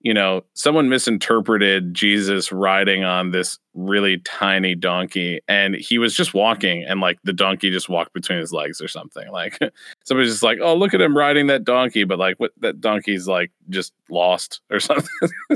you 0.00 0.12
know, 0.12 0.44
someone 0.52 0.90
misinterpreted 0.90 1.94
Jesus 1.94 2.52
riding 2.52 3.04
on 3.04 3.30
this 3.30 3.58
really 3.72 4.18
tiny 4.18 4.74
donkey 4.74 5.40
and 5.48 5.74
he 5.74 5.96
was 5.96 6.14
just 6.14 6.34
walking 6.34 6.84
and 6.84 7.00
like 7.00 7.18
the 7.24 7.32
donkey 7.32 7.70
just 7.70 7.88
walked 7.88 8.12
between 8.12 8.38
his 8.38 8.52
legs 8.52 8.82
or 8.82 8.88
something. 8.88 9.24
Like 9.32 9.58
somebody's 10.04 10.30
just 10.30 10.42
like, 10.42 10.58
oh, 10.60 10.76
look 10.76 10.92
at 10.92 11.00
him 11.00 11.16
riding 11.16 11.46
that 11.46 11.64
donkey. 11.64 12.04
But 12.04 12.18
like 12.18 12.38
what 12.38 12.52
that 12.60 12.82
donkey's 12.82 13.26
like 13.26 13.50
just 13.70 13.94
lost 14.10 14.60
or 14.70 14.78
something. 14.78 15.08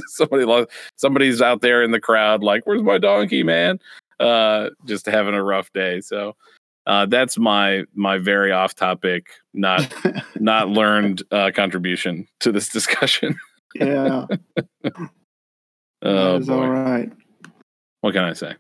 Somebody 0.07 0.45
lost 0.47 0.69
somebody's 0.97 1.43
out 1.43 1.61
there 1.61 1.83
in 1.83 1.91
the 1.91 2.01
crowd, 2.01 2.43
like, 2.43 2.67
where's 2.67 2.83
my 2.83 2.97
donkey, 2.97 3.43
man? 3.43 3.79
Uh, 4.21 4.71
just 4.87 5.07
having 5.07 5.35
a 5.35 5.43
rough 5.43 5.73
day. 5.73 6.01
So 6.01 6.37
uh, 6.87 7.07
that's 7.07 7.39
my 7.39 7.85
my 7.95 8.19
very 8.19 8.51
off 8.51 8.75
topic, 8.75 9.27
not 9.53 9.93
not 10.37 10.69
learned 10.69 11.23
uh, 11.31 11.51
contribution 11.55 12.27
to 12.41 12.51
this 12.51 12.69
discussion. 12.73 13.37
yeah. 13.75 14.27
oh, 16.03 16.41
boy. 16.41 16.53
all 16.53 16.69
right. 16.69 17.13
What 18.01 18.15
can 18.15 18.25
I 18.25 18.33
say? 18.33 18.55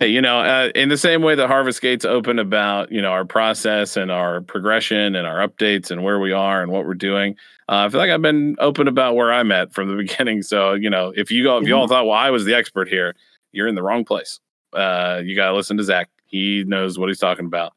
hey, 0.00 0.08
you 0.08 0.20
know, 0.20 0.40
uh, 0.40 0.70
in 0.74 0.88
the 0.88 0.96
same 0.96 1.22
way 1.22 1.34
that 1.34 1.46
Harvest 1.46 1.80
Gate's 1.80 2.04
open 2.04 2.38
about 2.38 2.90
you 2.90 3.00
know 3.00 3.10
our 3.10 3.24
process 3.24 3.96
and 3.96 4.10
our 4.10 4.40
progression 4.40 5.14
and 5.14 5.26
our 5.26 5.46
updates 5.46 5.90
and 5.90 6.02
where 6.02 6.18
we 6.18 6.32
are 6.32 6.62
and 6.62 6.72
what 6.72 6.86
we're 6.86 6.94
doing, 6.94 7.36
uh, 7.68 7.86
I 7.86 7.88
feel 7.88 8.00
like 8.00 8.10
I've 8.10 8.22
been 8.22 8.56
open 8.58 8.88
about 8.88 9.14
where 9.14 9.32
I'm 9.32 9.52
at 9.52 9.72
from 9.72 9.88
the 9.88 9.96
beginning. 9.96 10.42
So 10.42 10.74
you 10.74 10.90
know, 10.90 11.12
if 11.14 11.30
you 11.30 11.44
go, 11.44 11.58
if 11.58 11.68
you 11.68 11.76
all 11.76 11.86
thought, 11.86 12.06
well, 12.06 12.16
I 12.16 12.30
was 12.30 12.44
the 12.44 12.54
expert 12.54 12.88
here, 12.88 13.14
you're 13.52 13.68
in 13.68 13.74
the 13.74 13.82
wrong 13.82 14.04
place. 14.04 14.38
Uh, 14.72 15.20
you 15.24 15.36
got 15.36 15.48
to 15.48 15.54
listen 15.54 15.76
to 15.76 15.84
Zach. 15.84 16.08
He 16.26 16.64
knows 16.64 16.98
what 16.98 17.08
he's 17.08 17.18
talking 17.18 17.46
about. 17.46 17.72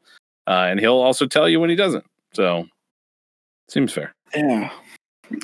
Uh, 0.48 0.68
and 0.70 0.80
he'll 0.80 0.94
also 0.94 1.26
tell 1.26 1.48
you 1.50 1.60
when 1.60 1.70
he 1.70 1.76
doesn't. 1.76 2.06
So 2.34 2.68
seems 3.70 3.92
fair. 3.92 4.14
Yeah. 4.36 4.72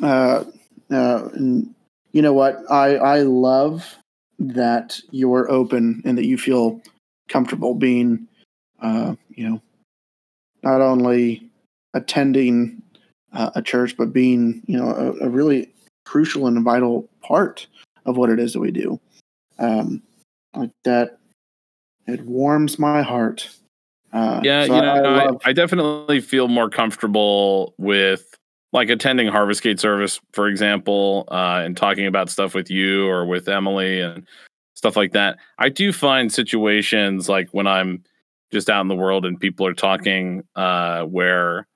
Uh, 0.02 0.44
uh, 0.92 1.30
you 2.12 2.22
know 2.22 2.34
what? 2.34 2.60
I, 2.70 2.96
I 2.96 3.22
love 3.22 3.98
that 4.40 5.00
you're 5.12 5.50
open 5.52 6.02
and 6.06 6.18
that 6.18 6.26
you 6.26 6.38
feel 6.38 6.82
comfortable 7.28 7.76
being, 7.76 8.28
uh, 8.82 9.16
you 9.30 9.48
know, 9.48 9.62
not 10.64 10.82
only 10.82 11.50
attending 11.94 12.82
uh, 13.34 13.52
a 13.56 13.62
church, 13.62 13.96
but 13.98 14.14
being, 14.14 14.62
you 14.66 14.78
know, 14.78 14.90
a, 14.90 15.26
a, 15.26 15.30
really 15.30 15.72
crucial 16.06 16.48
and 16.48 16.64
vital 16.64 17.08
part 17.22 17.68
of 18.06 18.18
what 18.18 18.30
it 18.30 18.40
is 18.40 18.54
that 18.54 18.60
we 18.60 18.72
do. 18.72 19.00
Um, 19.60 20.02
like 20.56 20.72
that 20.84 21.20
it 22.08 22.22
warms 22.26 22.80
my 22.80 23.02
heart. 23.02 23.50
Uh, 24.12 24.42
yeah 24.44 24.66
so 24.66 24.76
you 24.76 24.82
know 24.82 24.88
I, 24.94 25.00
love- 25.02 25.42
I, 25.46 25.50
I, 25.52 25.54
definitely 25.54 26.20
feel 26.20 26.48
more 26.48 26.68
comfortable 26.68 27.76
with 27.78 28.36
like 28.74 28.90
attending 28.90 29.28
harvest 29.28 29.62
gate 29.62 29.80
service 29.80 30.20
for 30.34 30.48
example 30.48 31.28
uh, 31.30 31.62
and 31.64 31.78
talking 31.78 32.08
about 32.08 32.32
stuff 32.32 32.56
with 32.56 32.72
you 32.72 33.08
or 33.08 33.28
with 33.28 33.48
emily 33.48 34.02
and 34.02 34.28
stuff 34.74 34.96
like 34.96 35.12
that. 35.12 35.38
I 35.60 35.70
do 35.70 35.94
find 35.94 36.34
situations 36.34 37.30
like 37.30 37.50
when 37.52 37.68
i'm 37.68 38.04
just 38.52 38.68
out 38.68 38.82
in 38.82 38.88
the 38.88 38.96
world 38.96 39.26
and 39.26 39.40
people 39.40 39.68
are 39.68 39.76
talking 39.76 40.44
uh, 40.56 41.04
where 41.04 41.68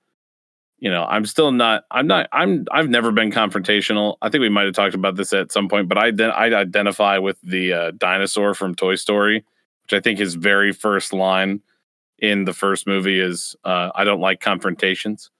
you 0.84 0.90
know 0.90 1.04
i'm 1.08 1.24
still 1.24 1.50
not 1.50 1.84
i'm 1.90 2.06
not 2.06 2.28
i'm 2.32 2.66
i've 2.70 2.90
never 2.90 3.10
been 3.10 3.32
confrontational. 3.32 4.16
I 4.20 4.28
think 4.28 4.42
we 4.42 4.50
might 4.50 4.66
have 4.66 4.74
talked 4.74 4.94
about 4.94 5.16
this 5.16 5.32
at 5.32 5.50
some 5.50 5.68
point 5.68 5.88
but 5.88 5.96
i 5.98 6.12
i 6.28 6.54
identify 6.54 7.16
with 7.18 7.40
the 7.42 7.72
uh, 7.72 7.90
dinosaur 7.96 8.54
from 8.54 8.74
toy 8.74 8.94
story 8.94 9.44
which 9.82 9.94
i 9.94 10.00
think 10.00 10.18
his 10.18 10.34
very 10.34 10.72
first 10.72 11.12
line 11.12 11.60
in 12.18 12.44
the 12.44 12.52
first 12.52 12.86
movie 12.86 13.18
is 13.18 13.56
uh, 13.64 13.90
i 13.94 14.04
don't 14.04 14.20
like 14.20 14.40
confrontations. 14.40 15.30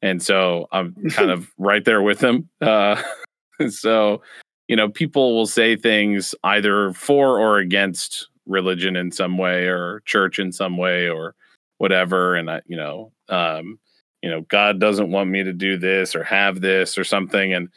And 0.00 0.22
so 0.22 0.68
i'm 0.70 0.94
kind 1.10 1.30
of 1.30 1.50
right 1.58 1.84
there 1.84 2.02
with 2.02 2.22
him. 2.22 2.48
Uh, 2.60 3.02
so 3.68 4.22
you 4.68 4.76
know 4.76 4.88
people 4.88 5.34
will 5.34 5.46
say 5.46 5.76
things 5.76 6.34
either 6.44 6.92
for 6.92 7.38
or 7.40 7.58
against 7.58 8.28
religion 8.46 8.94
in 8.94 9.10
some 9.10 9.38
way 9.38 9.66
or 9.66 10.02
church 10.04 10.38
in 10.38 10.52
some 10.52 10.76
way 10.76 11.08
or 11.08 11.34
whatever. 11.78 12.36
And 12.36 12.48
i 12.48 12.62
you 12.66 12.76
know 12.76 13.12
um 13.28 13.78
you 14.24 14.30
know 14.30 14.40
god 14.48 14.80
doesn't 14.80 15.10
want 15.10 15.28
me 15.28 15.42
to 15.42 15.52
do 15.52 15.76
this 15.76 16.16
or 16.16 16.24
have 16.24 16.62
this 16.62 16.96
or 16.96 17.04
something. 17.04 17.52
And 17.52 17.68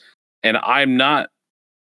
and 0.43 0.55
i'm 0.57 0.95
not 0.95 1.29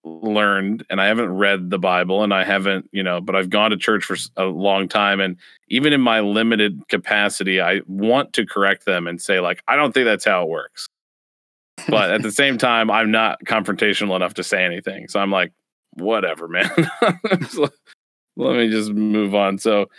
learned 0.04 0.84
and 0.89 0.99
i 0.99 1.06
haven't 1.06 1.32
read 1.32 1.69
the 1.69 1.78
bible 1.78 2.23
and 2.23 2.34
i 2.34 2.43
haven't 2.43 2.89
you 2.91 3.04
know 3.04 3.21
but 3.21 3.36
i've 3.36 3.49
gone 3.51 3.69
to 3.69 3.78
church 3.78 4.04
for 4.04 4.17
a 4.38 4.45
long 4.45 4.88
time. 4.88 5.19
And 5.19 5.38
even 5.69 5.93
in 5.93 6.01
my 6.01 6.19
limited 6.19 6.82
capacity 6.89 7.62
i 7.62 7.82
want 7.86 8.34
to 8.34 8.45
correct 8.45 8.86
them 8.86 9.06
and 9.06 9.21
say 9.21 9.39
like 9.39 9.62
i 9.67 9.75
don't 9.75 9.93
think 9.93 10.06
that's 10.06 10.25
how 10.25 10.41
it 10.41 10.49
works. 10.49 10.88
But 11.88 12.10
at 12.10 12.23
the 12.23 12.32
same 12.41 12.58
time 12.58 12.89
i'm 12.89 13.12
not 13.12 13.38
confrontational 13.45 14.15
enough 14.15 14.34
to 14.34 14.43
say 14.43 14.65
anything. 14.65 15.10
So 15.10 15.19
i'm 15.19 15.32
like 15.32 15.54
whatever 15.93 16.47
man. 16.47 16.71
Let 18.38 18.58
me 18.58 18.69
just 18.69 18.91
move 18.91 19.36
on. 19.36 19.60
So 19.60 19.89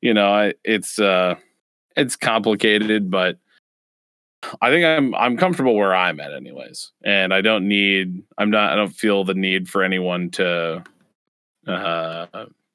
you 0.00 0.14
know 0.14 0.32
i 0.32 0.54
it's 0.64 0.98
uh 0.98 1.34
it's 1.96 2.16
complicated 2.16 3.10
but 3.10 3.38
I 4.60 4.70
think 4.70 4.84
I'm 4.84 5.14
I'm 5.14 5.36
comfortable 5.36 5.74
where 5.74 5.94
I'm 5.94 6.20
at 6.20 6.32
anyways. 6.32 6.92
And 7.04 7.32
I 7.32 7.40
don't 7.40 7.68
need 7.68 8.22
I'm 8.38 8.50
not 8.50 8.72
I 8.72 8.76
don't 8.76 8.94
feel 8.94 9.24
the 9.24 9.34
need 9.34 9.68
for 9.68 9.82
anyone 9.82 10.30
to 10.32 10.82
uh 11.66 12.26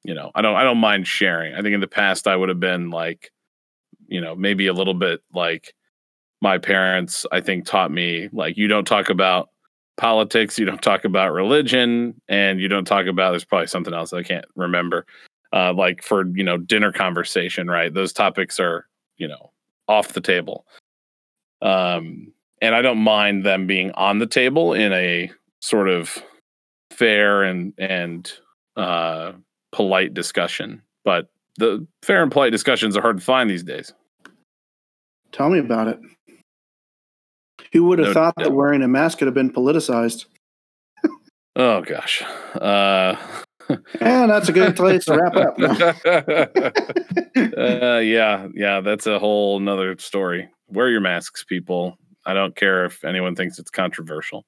you 0.02 0.14
know, 0.14 0.30
I 0.34 0.42
don't 0.42 0.56
I 0.56 0.64
don't 0.64 0.78
mind 0.78 1.06
sharing. 1.06 1.54
I 1.54 1.62
think 1.62 1.74
in 1.74 1.80
the 1.80 1.86
past 1.86 2.26
I 2.26 2.36
would 2.36 2.48
have 2.48 2.60
been 2.60 2.90
like 2.90 3.30
you 4.08 4.20
know, 4.20 4.34
maybe 4.34 4.66
a 4.66 4.72
little 4.72 4.94
bit 4.94 5.20
like 5.32 5.74
my 6.40 6.58
parents 6.58 7.26
I 7.32 7.40
think 7.40 7.66
taught 7.66 7.90
me 7.90 8.28
like 8.32 8.56
you 8.56 8.68
don't 8.68 8.86
talk 8.86 9.10
about 9.10 9.50
politics, 9.96 10.58
you 10.58 10.64
don't 10.64 10.82
talk 10.82 11.04
about 11.04 11.32
religion, 11.32 12.20
and 12.28 12.60
you 12.60 12.68
don't 12.68 12.86
talk 12.86 13.06
about 13.06 13.30
there's 13.32 13.44
probably 13.44 13.66
something 13.66 13.94
else 13.94 14.12
I 14.12 14.22
can't 14.22 14.46
remember. 14.56 15.06
Uh 15.52 15.72
like 15.72 16.02
for, 16.02 16.26
you 16.28 16.44
know, 16.44 16.56
dinner 16.56 16.92
conversation, 16.92 17.68
right? 17.68 17.92
Those 17.92 18.12
topics 18.12 18.58
are, 18.60 18.86
you 19.18 19.28
know, 19.28 19.52
off 19.88 20.12
the 20.14 20.20
table. 20.20 20.64
Um, 21.62 22.32
and 22.62 22.74
I 22.74 22.82
don't 22.82 22.98
mind 22.98 23.44
them 23.44 23.66
being 23.66 23.90
on 23.92 24.18
the 24.18 24.26
table 24.26 24.72
in 24.74 24.92
a 24.92 25.30
sort 25.60 25.88
of 25.88 26.18
fair 26.90 27.42
and 27.42 27.72
and 27.78 28.30
uh, 28.76 29.32
polite 29.72 30.14
discussion. 30.14 30.82
But 31.04 31.28
the 31.56 31.86
fair 32.02 32.22
and 32.22 32.30
polite 32.32 32.52
discussions 32.52 32.96
are 32.96 33.02
hard 33.02 33.18
to 33.18 33.24
find 33.24 33.48
these 33.48 33.62
days. 33.62 33.92
Tell 35.32 35.48
me 35.48 35.58
about 35.58 35.88
it. 35.88 35.98
Who 37.72 37.84
would 37.84 37.98
have 38.00 38.08
no, 38.08 38.14
thought 38.14 38.34
that 38.38 38.52
wearing 38.52 38.82
a 38.82 38.88
mask 38.88 39.18
could 39.18 39.26
have 39.26 39.34
been 39.34 39.52
politicized? 39.52 40.24
oh 41.56 41.82
gosh. 41.82 42.22
Uh, 42.54 43.14
and 44.00 44.30
that's 44.30 44.48
a 44.48 44.52
good 44.52 44.74
place 44.74 45.04
to 45.04 45.16
wrap 45.16 45.36
up. 45.36 45.56
uh, 47.56 47.98
yeah, 47.98 48.48
yeah, 48.54 48.80
that's 48.80 49.06
a 49.06 49.18
whole 49.18 49.56
another 49.58 49.96
story. 49.98 50.48
Wear 50.72 50.88
your 50.88 51.00
masks, 51.00 51.44
people. 51.44 51.98
I 52.26 52.34
don't 52.34 52.54
care 52.54 52.84
if 52.84 53.04
anyone 53.04 53.34
thinks 53.34 53.58
it's 53.58 53.70
controversial. 53.70 54.44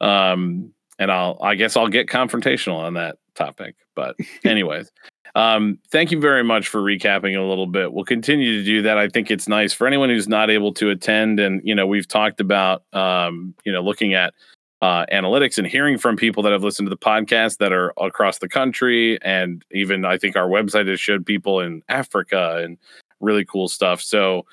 Um, 0.00 0.72
and 0.98 1.10
I'll, 1.10 1.38
I 1.40 1.54
guess 1.54 1.76
I'll 1.76 1.88
get 1.88 2.08
confrontational 2.08 2.76
on 2.76 2.94
that 2.94 3.16
topic. 3.34 3.76
But, 3.94 4.16
anyways, 4.44 4.90
um, 5.34 5.78
thank 5.90 6.10
you 6.10 6.20
very 6.20 6.42
much 6.42 6.68
for 6.68 6.80
recapping 6.80 7.38
a 7.38 7.42
little 7.42 7.66
bit. 7.66 7.92
We'll 7.92 8.04
continue 8.04 8.58
to 8.58 8.64
do 8.64 8.82
that. 8.82 8.98
I 8.98 9.08
think 9.08 9.30
it's 9.30 9.48
nice 9.48 9.72
for 9.72 9.86
anyone 9.86 10.08
who's 10.08 10.28
not 10.28 10.50
able 10.50 10.74
to 10.74 10.90
attend. 10.90 11.40
And, 11.40 11.60
you 11.64 11.74
know, 11.74 11.86
we've 11.86 12.08
talked 12.08 12.40
about, 12.40 12.82
um, 12.92 13.54
you 13.64 13.72
know, 13.72 13.80
looking 13.80 14.14
at 14.14 14.34
uh, 14.82 15.04
analytics 15.12 15.58
and 15.58 15.66
hearing 15.66 15.98
from 15.98 16.16
people 16.16 16.42
that 16.42 16.52
have 16.52 16.64
listened 16.64 16.86
to 16.86 16.90
the 16.90 16.96
podcast 16.96 17.58
that 17.58 17.72
are 17.72 17.92
across 17.98 18.38
the 18.38 18.48
country. 18.48 19.20
And 19.22 19.64
even 19.72 20.04
I 20.04 20.18
think 20.18 20.36
our 20.36 20.48
website 20.48 20.88
has 20.88 20.98
showed 20.98 21.26
people 21.26 21.60
in 21.60 21.82
Africa 21.88 22.60
and 22.64 22.78
really 23.20 23.44
cool 23.44 23.68
stuff. 23.68 24.00
So, 24.00 24.46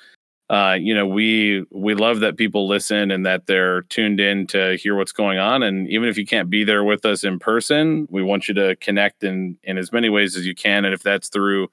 uh, 0.50 0.76
you 0.80 0.94
know, 0.94 1.06
we 1.06 1.64
we 1.70 1.94
love 1.94 2.20
that 2.20 2.38
people 2.38 2.66
listen 2.66 3.10
and 3.10 3.26
that 3.26 3.46
they're 3.46 3.82
tuned 3.82 4.18
in 4.18 4.46
to 4.46 4.76
hear 4.76 4.94
what's 4.96 5.12
going 5.12 5.38
on. 5.38 5.62
And 5.62 5.88
even 5.90 6.08
if 6.08 6.16
you 6.16 6.24
can't 6.24 6.48
be 6.48 6.64
there 6.64 6.84
with 6.84 7.04
us 7.04 7.22
in 7.22 7.38
person, 7.38 8.08
we 8.10 8.22
want 8.22 8.48
you 8.48 8.54
to 8.54 8.74
connect 8.76 9.24
in 9.24 9.58
in 9.62 9.76
as 9.76 9.92
many 9.92 10.08
ways 10.08 10.36
as 10.36 10.46
you 10.46 10.54
can. 10.54 10.86
And 10.86 10.94
if 10.94 11.02
that's 11.02 11.28
through 11.28 11.68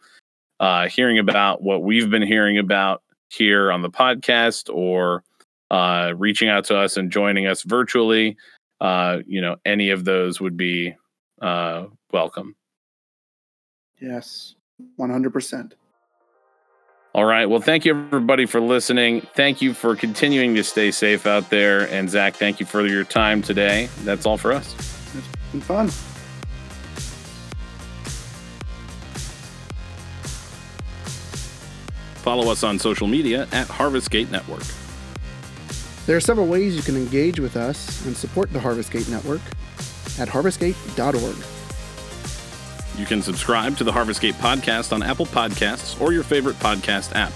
uh, 0.59 0.89
hearing 0.89 1.19
about 1.19 1.61
what 1.61 1.83
we've 1.83 2.09
been 2.09 2.21
hearing 2.21 2.57
about 2.57 3.01
here 3.29 3.71
on 3.71 3.81
the 3.81 3.89
podcast 3.89 4.73
or 4.73 5.23
uh, 5.71 6.13
reaching 6.17 6.49
out 6.49 6.65
to 6.65 6.77
us 6.77 6.97
and 6.97 7.11
joining 7.11 7.47
us 7.47 7.63
virtually, 7.63 8.35
uh, 8.81 9.19
you 9.25 9.39
know, 9.39 9.55
any 9.65 9.89
of 9.89 10.03
those 10.03 10.41
would 10.41 10.57
be 10.57 10.93
uh, 11.41 11.85
welcome. 12.11 12.55
Yes, 14.01 14.55
100%. 14.99 15.71
All 17.15 17.23
right. 17.23 17.45
Well, 17.45 17.61
thank 17.61 17.85
you, 17.85 17.93
everybody, 17.93 18.45
for 18.45 18.59
listening. 18.59 19.21
Thank 19.21 19.61
you 19.61 19.73
for 19.73 19.95
continuing 19.95 20.53
to 20.55 20.65
stay 20.65 20.91
safe 20.91 21.25
out 21.25 21.49
there. 21.49 21.87
And 21.89 22.09
Zach, 22.09 22.35
thank 22.35 22.59
you 22.59 22.65
for 22.65 22.85
your 22.85 23.05
time 23.05 23.41
today. 23.41 23.87
That's 24.03 24.25
all 24.25 24.37
for 24.37 24.51
us. 24.51 24.75
It's 25.15 25.25
been 25.53 25.61
fun. 25.61 25.87
Follow 32.21 32.51
us 32.51 32.63
on 32.63 32.77
social 32.79 33.07
media 33.07 33.47
at 33.53 33.69
Harvestgate 33.69 34.29
Network. 34.29 34.63
There 36.07 36.17
are 36.17 36.19
several 36.19 36.47
ways 36.47 36.75
you 36.75 36.81
can 36.81 36.97
engage 36.97 37.39
with 37.39 37.55
us 37.55 38.05
and 38.05 38.17
support 38.17 38.51
the 38.51 38.59
Harvestgate 38.59 39.07
Network 39.07 39.39
at 40.19 40.27
harvestgate.org. 40.27 41.54
You 42.97 43.05
can 43.05 43.21
subscribe 43.21 43.75
to 43.77 43.83
the 43.83 43.91
Harvestgate 43.91 44.35
podcast 44.35 44.93
on 44.93 45.03
Apple 45.03 45.25
Podcasts 45.25 45.99
or 45.99 46.13
your 46.13 46.23
favorite 46.23 46.55
podcast 46.59 47.13
app. 47.13 47.33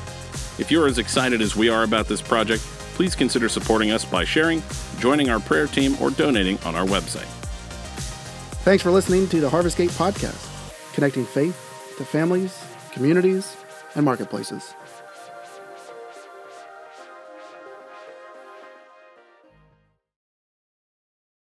If 0.58 0.72
you're 0.72 0.88
as 0.88 0.98
excited 0.98 1.41
as 1.41 1.56
we 1.56 1.69
are 1.69 1.84
about 1.84 2.08
this 2.08 2.22
project, 2.22 2.63
please 2.95 3.13
consider 3.13 3.50
supporting 3.50 3.91
us 3.91 4.06
by 4.06 4.24
sharing, 4.24 4.63
joining 5.00 5.30
our 5.30 5.39
prayer 5.39 5.67
team, 5.67 5.98
or 6.02 6.12
donating 6.12 6.58
on 6.63 6.76
our 6.76 6.86
website. 6.86 7.28
Thanks 8.63 8.84
for 8.84 8.91
listening 8.91 9.28
to 9.30 9.41
the 9.41 9.50
Harvestgate 9.50 9.89
podcast, 9.91 10.93
connecting 10.93 11.26
faith 11.26 11.56
to 11.98 12.06
families, 12.06 12.63
communities, 12.91 13.58
and 13.95 14.06
marketplaces. 14.06 14.74